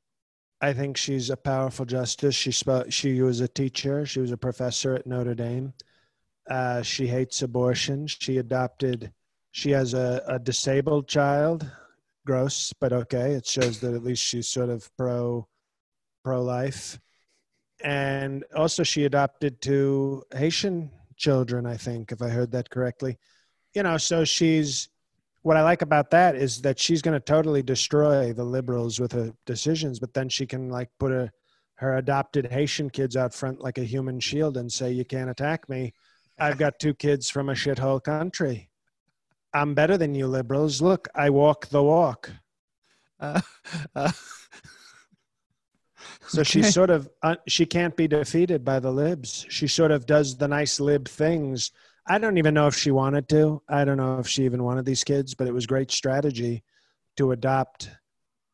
[0.61, 2.35] I think she's a powerful justice.
[2.35, 4.07] She spo- she was a teacher.
[4.07, 5.73] She was a professor at Notre Dame.
[6.49, 8.07] Uh, she hates abortion.
[8.07, 9.13] She adopted.
[9.59, 11.69] She has a, a disabled child.
[12.25, 13.33] Gross, but okay.
[13.33, 15.49] It shows that at least she's sort of pro
[16.23, 17.01] pro life.
[17.83, 21.67] And also, she adopted two Haitian children.
[21.67, 23.19] I think, if I heard that correctly.
[23.75, 24.91] You know, so she's
[25.43, 29.11] what I like about that is that she's going to totally destroy the liberals with
[29.11, 31.33] her decisions, but then she can like put a,
[31.79, 35.69] her adopted Haitian kids out front like a human shield and say, "You can't attack
[35.69, 35.95] me.
[36.39, 38.68] I've got two kids from a shithole country.
[39.59, 40.81] I'm better than you liberals.
[40.81, 42.31] Look, I walk the walk."
[43.21, 43.41] Uh,
[43.95, 44.13] uh,
[46.27, 46.51] so okay.
[46.51, 49.47] she's sort of uh, she can't be defeated by the libs.
[49.49, 51.73] She sort of does the nice lib things
[52.11, 53.63] I don't even know if she wanted to.
[53.69, 56.65] I don't know if she even wanted these kids, but it was great strategy
[57.19, 57.91] to adopt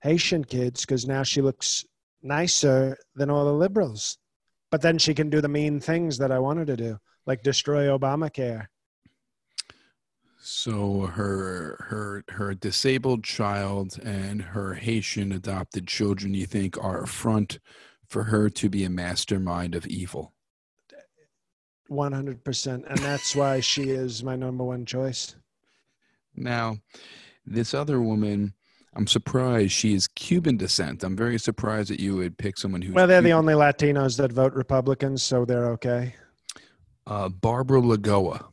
[0.03, 1.85] Haitian kids because now she looks
[2.21, 4.19] nicer than all the liberals.
[4.73, 7.87] But then she can do the mean things that I wanted to do, like destroy
[7.87, 8.67] Obamacare.
[10.47, 17.07] So her her her disabled child and her Haitian adopted children, you think, are a
[17.07, 17.59] front
[18.09, 20.35] for her to be a mastermind of evil?
[21.91, 22.67] 100%.
[22.87, 25.35] And that's why she is my number one choice.
[26.37, 26.77] Now,
[27.47, 28.53] this other woman,
[28.95, 31.05] I'm surprised she is Cuban descent.
[31.05, 32.93] I'm very surprised that you would pick someone who.
[32.93, 33.31] Well, they're Cuban.
[33.31, 36.15] the only Latinos that vote Republicans, so they're okay.
[37.07, 38.51] Uh, Barbara Lagoa.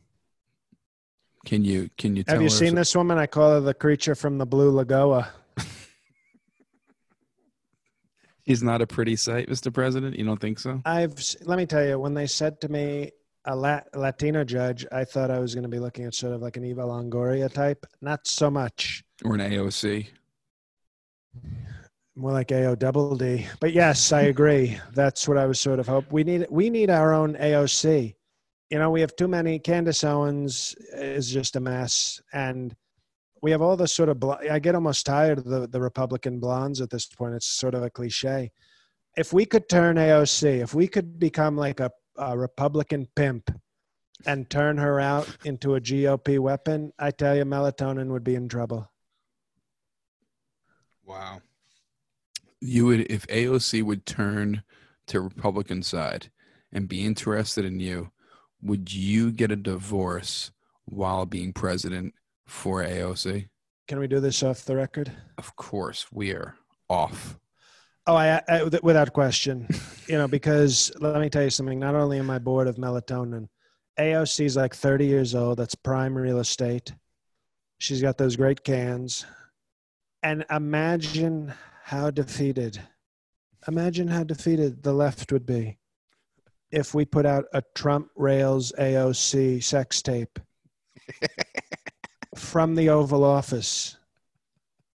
[1.44, 3.18] Can you can you have you seen this woman?
[3.18, 5.28] I call her the creature from the blue Lagoa.
[8.46, 9.72] She's not a pretty sight, Mr.
[9.72, 10.16] President.
[10.16, 10.80] You don't think so?
[10.84, 13.10] I've let me tell you when they said to me
[13.44, 16.42] a Lat- Latino judge, I thought I was going to be looking at sort of
[16.42, 17.86] like an Eva Longoria type.
[18.00, 19.02] Not so much.
[19.24, 20.06] Or an AOC.
[22.14, 23.46] More like AO double D.
[23.58, 24.78] But yes, I agree.
[24.94, 26.12] That's what I was sort of hope.
[26.12, 28.14] We need we need our own AOC.
[28.72, 29.58] You know, we have too many.
[29.58, 32.74] Candace Owens is just a mess, and
[33.42, 34.18] we have all the sort of.
[34.18, 37.34] bl- I get almost tired of the the Republican blondes at this point.
[37.34, 38.50] It's sort of a cliche.
[39.14, 43.50] If we could turn AOC, if we could become like a a Republican pimp
[44.24, 48.48] and turn her out into a GOP weapon, I tell you, melatonin would be in
[48.48, 48.90] trouble.
[51.04, 51.42] Wow.
[52.62, 54.62] You would, if AOC would turn
[55.08, 56.30] to Republican side
[56.72, 58.12] and be interested in you,
[58.62, 60.52] would you get a divorce
[60.84, 62.14] while being president
[62.46, 63.48] for AOC?
[63.88, 65.12] Can we do this off the record?
[65.36, 66.54] Of course, we are
[66.88, 67.38] off.
[68.06, 69.68] Oh, I, I, without question,
[70.06, 71.78] you know, because let me tell you something.
[71.78, 73.48] Not only am I bored of melatonin,
[73.98, 75.58] AOC is like 30 years old.
[75.58, 76.92] That's prime real estate.
[77.78, 79.26] She's got those great cans.
[80.22, 81.52] And imagine
[81.84, 82.80] how defeated,
[83.66, 85.78] imagine how defeated the left would be
[86.72, 90.38] if we put out a Trump Rails AOC sex tape
[92.36, 93.98] from the Oval Office.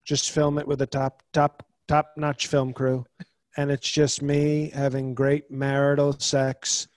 [0.04, 3.06] Just film it with a top top top notch film crew.
[3.56, 6.88] And it's just me having great marital sex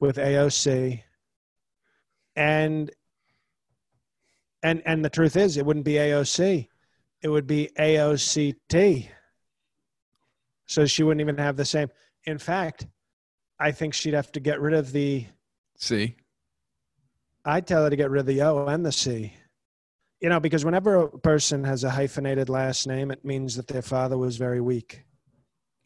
[0.00, 1.02] with AOC.
[2.36, 2.90] And
[4.62, 6.68] and and the truth is it wouldn't be AOC.
[7.22, 9.08] It would be AOCT.
[10.66, 11.90] So she wouldn't even have the same.
[12.24, 12.86] In fact,
[13.58, 15.26] I think she'd have to get rid of the
[15.76, 16.16] C.
[17.44, 19.32] I'd tell her to get rid of the O and the C
[20.24, 23.82] you know, because whenever a person has a hyphenated last name, it means that their
[23.82, 25.04] father was very weak.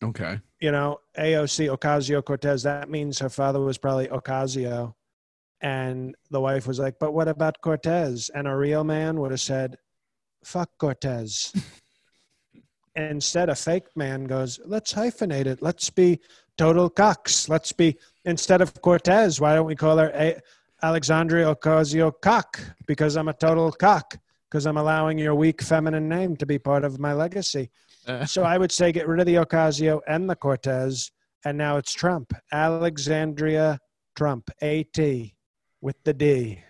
[0.01, 0.39] Okay.
[0.61, 4.95] You know, AOC Ocasio Cortez, that means her father was probably Ocasio.
[5.61, 8.31] And the wife was like, but what about Cortez?
[8.33, 9.77] And a real man would have said,
[10.45, 11.53] fuck Cortez.
[12.95, 15.63] instead, a fake man goes, let's hyphenate it.
[15.63, 16.21] Let's be
[16.59, 17.49] total cocks.
[17.49, 20.39] Let's be, instead of Cortez, why don't we call her a-
[20.83, 22.61] Alexandria Ocasio cock?
[22.87, 24.19] Because I'm a total cock
[24.51, 27.71] because I'm allowing your weak feminine name to be part of my legacy.
[28.07, 28.25] Uh.
[28.25, 31.11] so I would say get rid of the Ocasio and the Cortez,
[31.45, 32.33] and now it's Trump.
[32.53, 33.79] Alexandria
[34.17, 34.99] Trump, AT
[35.81, 36.61] with the D.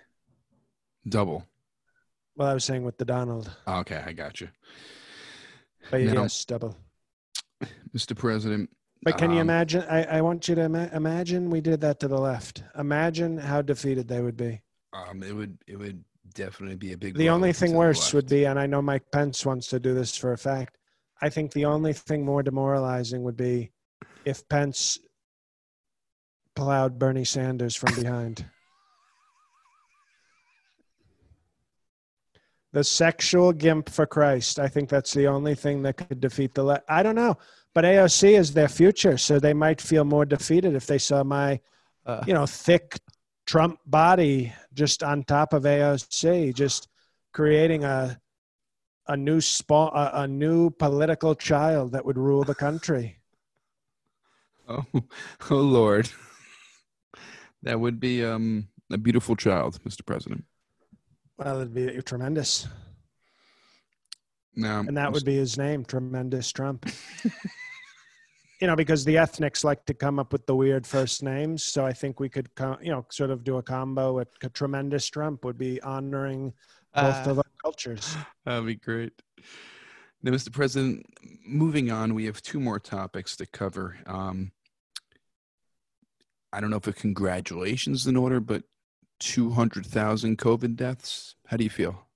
[1.09, 1.44] Double.
[2.37, 3.51] Well, I was saying with the Donald.
[3.66, 4.48] Okay, I got you.
[5.90, 6.77] But now, yes, double.
[7.96, 8.16] Mr.
[8.16, 8.68] President.
[9.02, 9.84] But can um, you imagine?
[9.88, 12.64] I, I want you to ima- imagine we did that to the left.
[12.76, 14.61] Imagine how defeated they would be.
[14.92, 16.03] Um, it would it would
[16.34, 17.16] definitely be a big.
[17.16, 20.16] The only thing worse would be, and I know Mike Pence wants to do this
[20.16, 20.78] for a fact.
[21.22, 23.70] I think the only thing more demoralizing would be
[24.24, 24.99] if Pence
[26.55, 28.44] plowed Bernie Sanders from behind.
[32.72, 34.59] the sexual gimp for Christ.
[34.59, 36.64] I think that's the only thing that could defeat the.
[36.64, 36.84] left.
[36.88, 37.38] I don't know,
[37.74, 41.60] but AOC is their future, so they might feel more defeated if they saw my,
[42.06, 42.22] Uh.
[42.26, 42.98] you know, thick
[43.46, 46.88] Trump body just on top of AOC, just
[47.32, 48.18] creating a
[49.10, 53.14] a new spawn, a, a new political child that would rule the country.
[54.70, 54.84] Oh,
[55.50, 56.10] oh Lord.
[57.62, 60.04] That would be um, a beautiful child, Mr.
[60.04, 60.44] President.
[61.38, 62.68] Well, it'd be tremendous,
[64.59, 66.84] Now, and that would be his name, Tremendous Trump.
[68.61, 71.86] you know, because the ethnics like to come up with the weird first names, so
[71.86, 74.18] I think we could, co- you know, sort of do a combo.
[74.18, 76.52] At Tremendous Trump would be honoring
[76.92, 77.30] both Ah.
[77.30, 78.16] of our cultures.
[78.44, 79.12] That'd be great.
[80.24, 80.52] Now, Mr.
[80.52, 81.06] President,
[81.46, 83.96] moving on, we have two more topics to cover.
[84.06, 84.50] Um,
[86.52, 88.64] I don't know if a congratulations is in order, but
[89.20, 91.36] 200,000 COVID deaths.
[91.46, 92.07] How do you feel?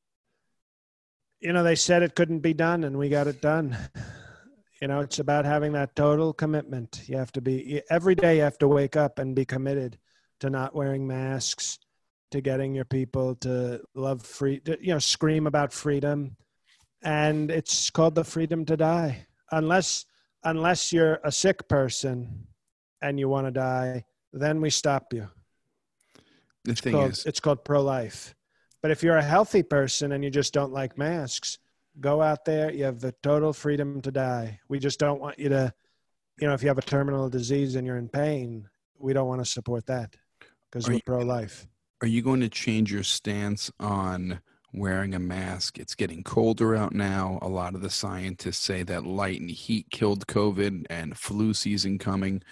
[1.42, 3.76] You know, they said it couldn't be done, and we got it done.
[4.80, 7.02] You know, it's about having that total commitment.
[7.06, 8.36] You have to be every day.
[8.36, 9.98] You have to wake up and be committed
[10.40, 11.78] to not wearing masks,
[12.30, 16.36] to getting your people to love free, to, you know, scream about freedom,
[17.02, 19.26] and it's called the freedom to die.
[19.50, 20.06] Unless,
[20.44, 22.46] unless you're a sick person
[23.00, 25.28] and you want to die, then we stop you
[26.64, 28.34] The thing called, is, it's called pro-life.
[28.82, 31.58] But if you're a healthy person and you just don't like masks,
[32.00, 32.72] go out there.
[32.72, 34.58] You have the total freedom to die.
[34.68, 35.72] We just don't want you to,
[36.40, 38.68] you know, if you have a terminal disease and you're in pain,
[38.98, 40.16] we don't want to support that
[40.70, 41.66] because we're pro-life.
[42.00, 44.40] are you going to change your stance on
[44.72, 45.78] wearing a mask?
[45.78, 47.38] It's getting colder out now.
[47.42, 51.98] A lot of the scientists say that light and heat killed COVID and flu season
[51.98, 52.42] coming.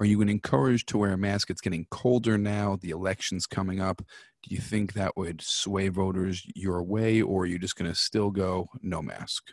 [0.00, 1.50] Are you going to encourage to wear a mask?
[1.50, 2.78] It's getting colder now.
[2.80, 3.98] The election's coming up.
[4.42, 7.94] Do you think that would sway voters your way, or are you just going to
[7.94, 9.48] still go no mask?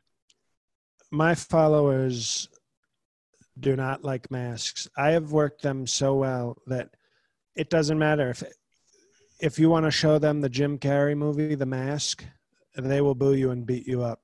[1.12, 2.48] My followers
[3.60, 4.88] do not like masks.
[4.96, 6.92] I have worked them so well that
[7.56, 8.44] it doesn't matter if
[9.42, 12.24] if you want to show them the Jim Carrey movie, The Mask,
[12.76, 14.22] they will boo you and beat you up.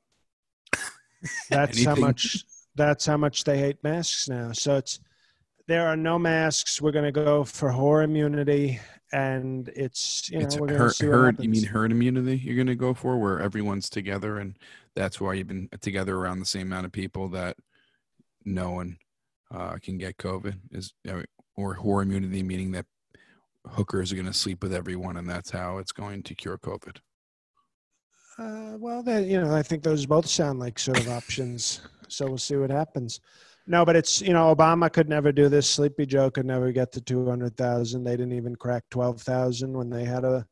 [1.49, 2.45] That's how much
[2.75, 4.51] that's how much they hate masks now.
[4.51, 4.99] So it's
[5.67, 6.81] there are no masks.
[6.81, 8.79] We're going to go for whore immunity,
[9.13, 11.91] and it's you know it's we're going herd, to see what herd you mean herd
[11.91, 14.57] immunity you're going to go for where everyone's together and
[14.95, 17.55] that's why you've been together around the same amount of people that
[18.43, 18.97] no one
[19.53, 20.93] uh, can get covid is
[21.55, 22.87] or whore immunity meaning that
[23.67, 26.97] hookers are going to sleep with everyone and that's how it's going to cure covid
[28.39, 31.81] Uh, well, then you know, I think those both sound like sort of options.
[32.07, 33.21] So we'll see what happens.
[33.65, 35.69] No, but it's you know, Obama could never do this.
[35.69, 38.03] Sleepy Joe could never get to two hundred thousand.
[38.03, 40.45] They didn't even crack twelve thousand when they had a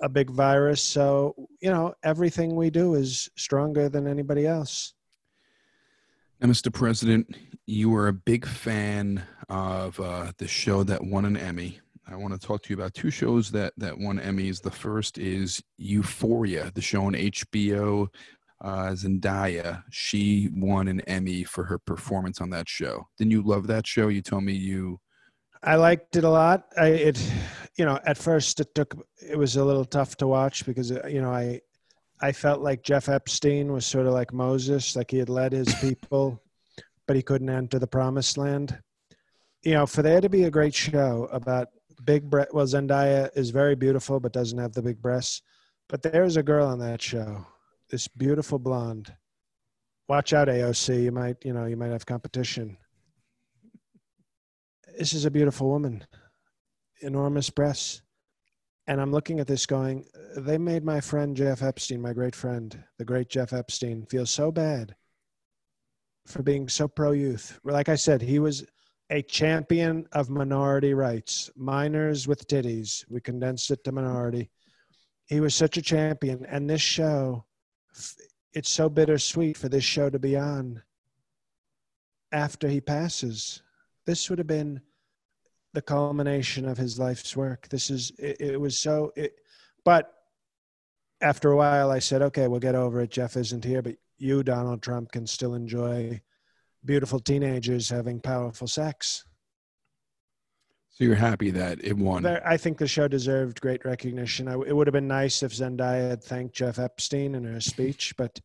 [0.00, 0.80] a big virus.
[0.80, 4.94] So you know, everything we do is stronger than anybody else.
[6.40, 7.36] now mr president
[7.66, 11.80] you were a big fan of uh, the show that won an emmy
[12.10, 14.62] I want to talk to you about two shows that that won Emmys.
[14.62, 18.08] The first is Euphoria, the show on HBO.
[18.60, 23.06] Uh, Zendaya, she won an Emmy for her performance on that show.
[23.16, 24.08] Didn't you love that show?
[24.08, 25.00] You told me you.
[25.62, 26.66] I liked it a lot.
[26.76, 27.32] I it,
[27.76, 31.06] you know, at first it took it was a little tough to watch because uh,
[31.06, 31.60] you know I,
[32.20, 35.72] I felt like Jeff Epstein was sort of like Moses, like he had led his
[35.80, 36.42] people,
[37.06, 38.78] but he couldn't enter the promised land.
[39.62, 41.68] You know, for there to be a great show about
[42.04, 42.52] big breast.
[42.52, 45.42] Well, Zendaya is very beautiful, but doesn't have the big breasts.
[45.88, 47.46] But there's a girl on that show,
[47.90, 49.14] this beautiful blonde.
[50.08, 51.02] Watch out, AOC.
[51.02, 52.78] You might, you know, you might have competition
[54.98, 56.04] this is a beautiful woman,
[57.02, 58.02] enormous breasts.
[58.88, 62.82] And I'm looking at this going, they made my friend Jeff Epstein, my great friend,
[62.98, 64.96] the great Jeff Epstein, feel so bad
[66.26, 67.60] for being so pro youth.
[67.62, 68.64] Like I said, he was
[69.10, 73.04] a champion of minority rights, minors with titties.
[73.08, 74.50] We condensed it to minority.
[75.26, 76.44] He was such a champion.
[76.46, 77.44] And this show,
[78.52, 80.82] it's so bittersweet for this show to be on
[82.32, 83.62] after he passes
[84.08, 84.80] this would have been
[85.74, 87.68] the culmination of his life's work.
[87.68, 89.34] This is it, it was so it,
[89.84, 90.14] but
[91.20, 93.10] after a while I said, okay, we'll get over it.
[93.10, 96.22] Jeff isn't here, but you, Donald Trump, can still enjoy
[96.86, 99.24] beautiful teenagers having powerful sex.
[100.98, 102.26] So you're happy that it won.
[102.26, 104.48] I think the show deserved great recognition.
[104.48, 108.16] I, it would have been nice if Zendaya had thanked Jeff Epstein in her speech,
[108.16, 108.40] but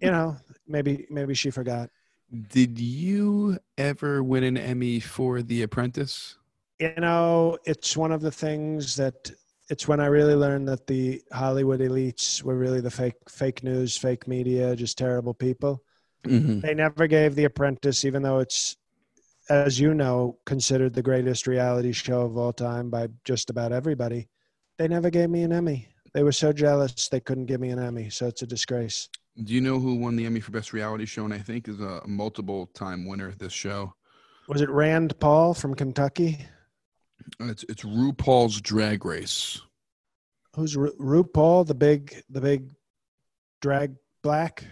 [0.00, 0.34] you know,
[0.66, 1.90] maybe maybe she forgot.
[2.48, 6.38] Did you ever win an Emmy for The Apprentice?
[6.80, 9.30] you know, it's one of the things that
[9.68, 13.94] it's when I really learned that the Hollywood elites were really the fake fake news,
[13.94, 15.82] fake media, just terrible people.
[16.24, 16.62] Mhm.
[16.62, 18.74] They never gave The Apprentice, even though it's,
[19.48, 24.28] as you know, considered the greatest reality show of all time by just about everybody.
[24.78, 25.88] They never gave me an Emmy.
[26.14, 28.10] They were so jealous they couldn't give me an Emmy.
[28.10, 29.08] So it's a disgrace.
[29.42, 31.24] Do you know who won the Emmy for Best Reality Show?
[31.24, 33.92] And I think is a multiple time winner of this show.
[34.48, 36.46] Was it Rand Paul from Kentucky?
[37.40, 39.60] It's it's RuPaul's Drag Race.
[40.54, 42.70] Who's Ru- RuPaul, the big, the big
[43.60, 44.64] drag black?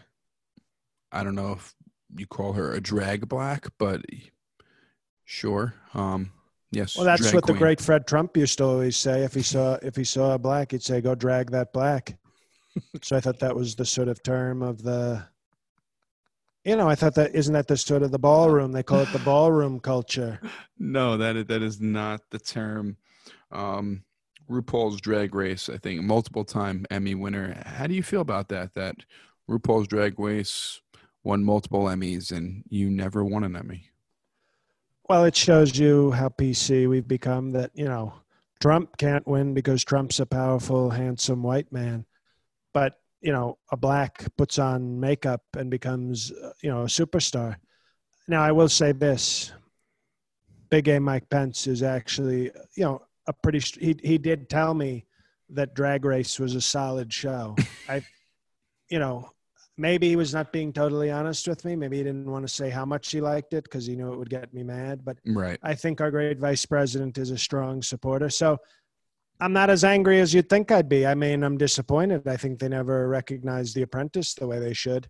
[1.11, 1.75] I don't know if
[2.17, 4.03] you call her a drag black, but
[5.33, 5.75] sure.
[5.95, 6.31] Um,
[6.71, 6.97] yes.
[6.97, 9.25] Well, that's what the great Fred Trump used to always say.
[9.25, 12.17] If he saw if he saw a black, he'd say, "Go drag that black."
[13.03, 15.25] so I thought that was the sort of term of the.
[16.65, 18.71] You know, I thought that isn't that the sort of the ballroom?
[18.71, 20.41] They call it the ballroom culture.
[20.85, 22.97] No, that is, that is not the term.
[23.53, 24.03] Um,
[24.51, 27.63] RuPaul's Drag Race, I think, multiple time Emmy winner.
[27.65, 28.75] How do you feel about that?
[28.75, 28.97] That
[29.49, 30.81] RuPaul's Drag Race
[31.23, 33.92] won multiple Emmys and you never won an Emmy.
[35.13, 37.51] Well, it shows you how PC we've become.
[37.51, 38.15] That you know,
[38.63, 42.07] Trump can't win because Trump's a powerful, handsome white man,
[42.73, 47.57] but you know, a black puts on makeup and becomes, uh, you know, a superstar.
[48.27, 49.53] Now, I will say this:
[50.71, 52.45] Big A Mike Pence is actually,
[52.75, 53.61] you know, a pretty.
[53.79, 55.05] He he did tell me
[55.51, 57.55] that Drag Race was a solid show.
[57.87, 58.01] I,
[58.89, 59.29] you know,
[59.83, 61.75] maybe he was not being totally honest with me.
[61.75, 64.17] Maybe he didn't want to say how much he liked it because he knew it
[64.17, 65.05] would get me mad.
[65.05, 65.59] But Right.
[65.61, 68.31] I think our great vice president is a strong supporter.
[68.31, 68.59] So
[69.41, 71.05] I'm not as angry as you'd think I'd be.
[71.05, 72.29] I mean, I'm disappointed.
[72.29, 75.09] I think they never recognized The Apprentice the way they should.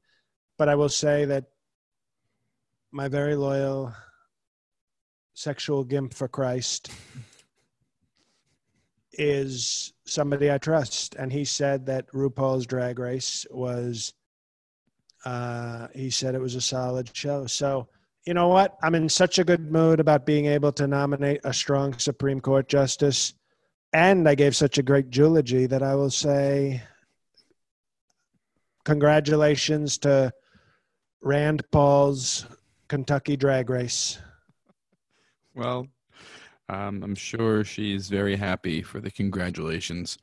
[0.56, 1.44] But I will say that
[2.92, 3.92] my very loyal
[5.34, 6.90] sexual gimp for Christ
[9.12, 11.14] is somebody I trust.
[11.16, 14.14] And he said that RuPaul's Drag Race was,
[15.24, 17.46] uh, he said it was a solid show.
[17.46, 17.88] So,
[18.26, 18.76] you know what?
[18.82, 22.68] I'm in such a good mood about being able to nominate a strong Supreme Court
[22.68, 23.34] justice.
[23.92, 26.82] And I gave such a great eulogy that I will say
[28.84, 30.32] congratulations to
[31.20, 32.46] Rand Paul's
[32.88, 34.18] Kentucky drag race.
[35.54, 35.86] Well,
[36.68, 40.18] um, I'm sure she's very happy for the congratulations.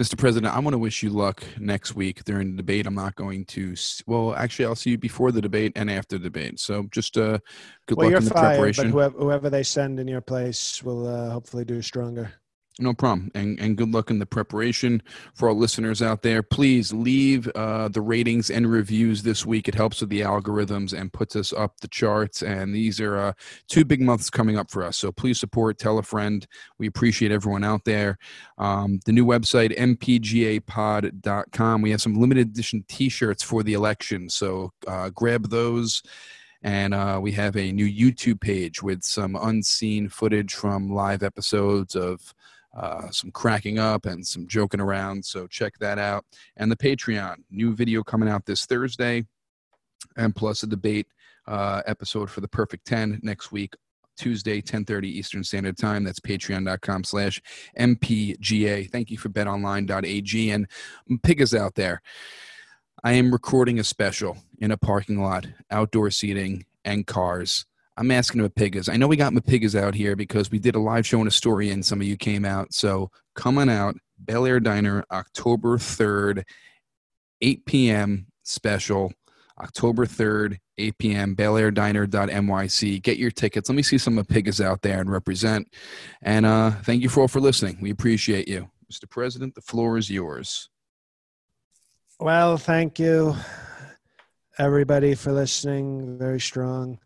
[0.00, 0.18] Mr.
[0.18, 2.86] President, I want to wish you luck next week during the debate.
[2.86, 3.74] I'm not going to,
[4.06, 6.60] well, actually, I'll see you before the debate and after the debate.
[6.60, 7.38] So just uh,
[7.86, 8.84] good well, luck you're in the fired, preparation.
[8.84, 12.30] but whoever, whoever they send in your place will uh, hopefully do stronger.
[12.78, 13.30] No problem.
[13.34, 15.02] And, and good luck in the preparation
[15.34, 16.42] for our listeners out there.
[16.42, 19.66] Please leave uh, the ratings and reviews this week.
[19.66, 22.42] It helps with the algorithms and puts us up the charts.
[22.42, 23.32] And these are uh,
[23.66, 24.98] two big months coming up for us.
[24.98, 26.46] So please support, tell a friend.
[26.78, 28.18] We appreciate everyone out there.
[28.58, 30.62] Um, the new website, mpgapod.com.
[31.80, 34.28] We have some limited edition t shirts for the election.
[34.28, 36.02] So uh, grab those.
[36.62, 41.94] And uh, we have a new YouTube page with some unseen footage from live episodes
[41.94, 42.34] of
[42.76, 45.24] uh, some cracking up and some joking around.
[45.24, 46.24] So check that out.
[46.56, 49.24] And the Patreon, new video coming out this Thursday,
[50.16, 51.06] and plus a debate
[51.46, 53.74] uh, episode for the Perfect 10 next week.
[54.16, 56.02] Tuesday, 10:30 Eastern Standard Time.
[56.02, 57.40] That's patreon.com slash
[57.78, 58.90] MPGA.
[58.90, 60.50] Thank you for betonline.ag.
[60.50, 60.66] And
[61.22, 62.00] is out there.
[63.04, 67.66] I am recording a special in a parking lot, outdoor seating, and cars.
[67.96, 68.92] I'm asking Mapigas.
[68.92, 71.32] I know we got Mapigas out here because we did a live show and a
[71.32, 72.74] story and some of you came out.
[72.74, 76.44] So come on out, Bel Air Diner, October 3rd,
[77.40, 78.26] 8 p.m.
[78.42, 79.12] special.
[79.58, 83.02] October 3rd, 8 p.m., belair.diner.myc.
[83.02, 83.68] Get your tickets.
[83.68, 85.72] Let me see some Mapigas out there and represent.
[86.20, 87.78] And uh, thank you for all for listening.
[87.80, 88.70] We appreciate you.
[88.92, 89.08] Mr.
[89.08, 90.68] President, the floor is yours.
[92.20, 93.34] Well, thank you,
[94.58, 96.18] everybody, for listening.
[96.18, 96.98] Very strong.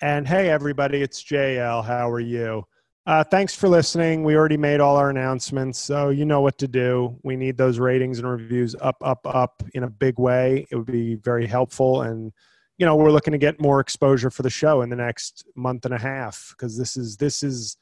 [0.00, 1.84] And hey, everybody, it's JL.
[1.84, 2.62] How are you?
[3.04, 4.22] Uh, thanks for listening.
[4.22, 7.18] We already made all our announcements, so you know what to do.
[7.24, 10.68] We need those ratings and reviews up, up, up in a big way.
[10.70, 12.02] It would be very helpful.
[12.02, 12.32] And,
[12.76, 15.84] you know, we're looking to get more exposure for the show in the next month
[15.84, 17.76] and a half because this is, this is,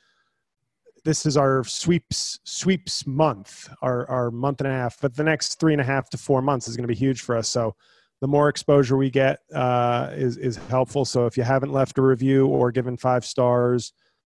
[1.04, 4.98] this is our sweeps sweeps month, our our month and a half.
[5.00, 7.20] But the next three and a half to four months is going to be huge
[7.20, 7.48] for us.
[7.48, 7.76] So
[8.20, 11.04] the more exposure we get uh, is is helpful.
[11.04, 13.92] So if you haven't left a review or given five stars,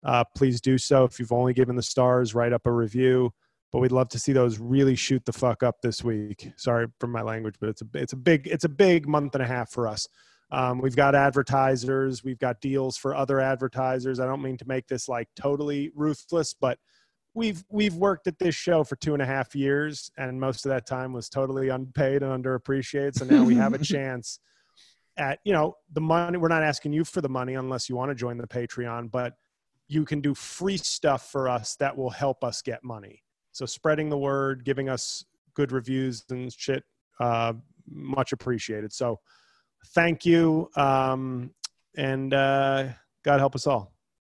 [0.05, 1.05] uh, please do so.
[1.05, 3.33] If you've only given the stars, write up a review.
[3.72, 6.51] But we'd love to see those really shoot the fuck up this week.
[6.57, 9.43] Sorry for my language, but it's a it's a big it's a big month and
[9.43, 10.07] a half for us.
[10.53, 14.20] Um, we've got advertisers, we've got deals for other advertisers.
[14.20, 16.79] I don't mean to make this like totally ruthless, but
[17.37, 20.70] we've we've worked at this show for two and a half years, and most of
[20.70, 23.14] that time was totally unpaid and underappreciated.
[23.14, 24.41] So now we have a chance
[25.18, 26.39] at you know the money.
[26.39, 29.34] We're not asking you for the money unless you want to join the Patreon, but
[29.87, 33.22] you can do free stuff for us that will help us get money.
[33.53, 35.24] So spreading the word, giving us
[35.55, 36.82] good reviews and shit,
[37.20, 37.53] uh,
[37.89, 38.93] much appreciated.
[38.93, 39.20] So
[39.95, 41.51] thank you, um,
[41.97, 42.89] and uh,
[43.22, 43.96] God help us all.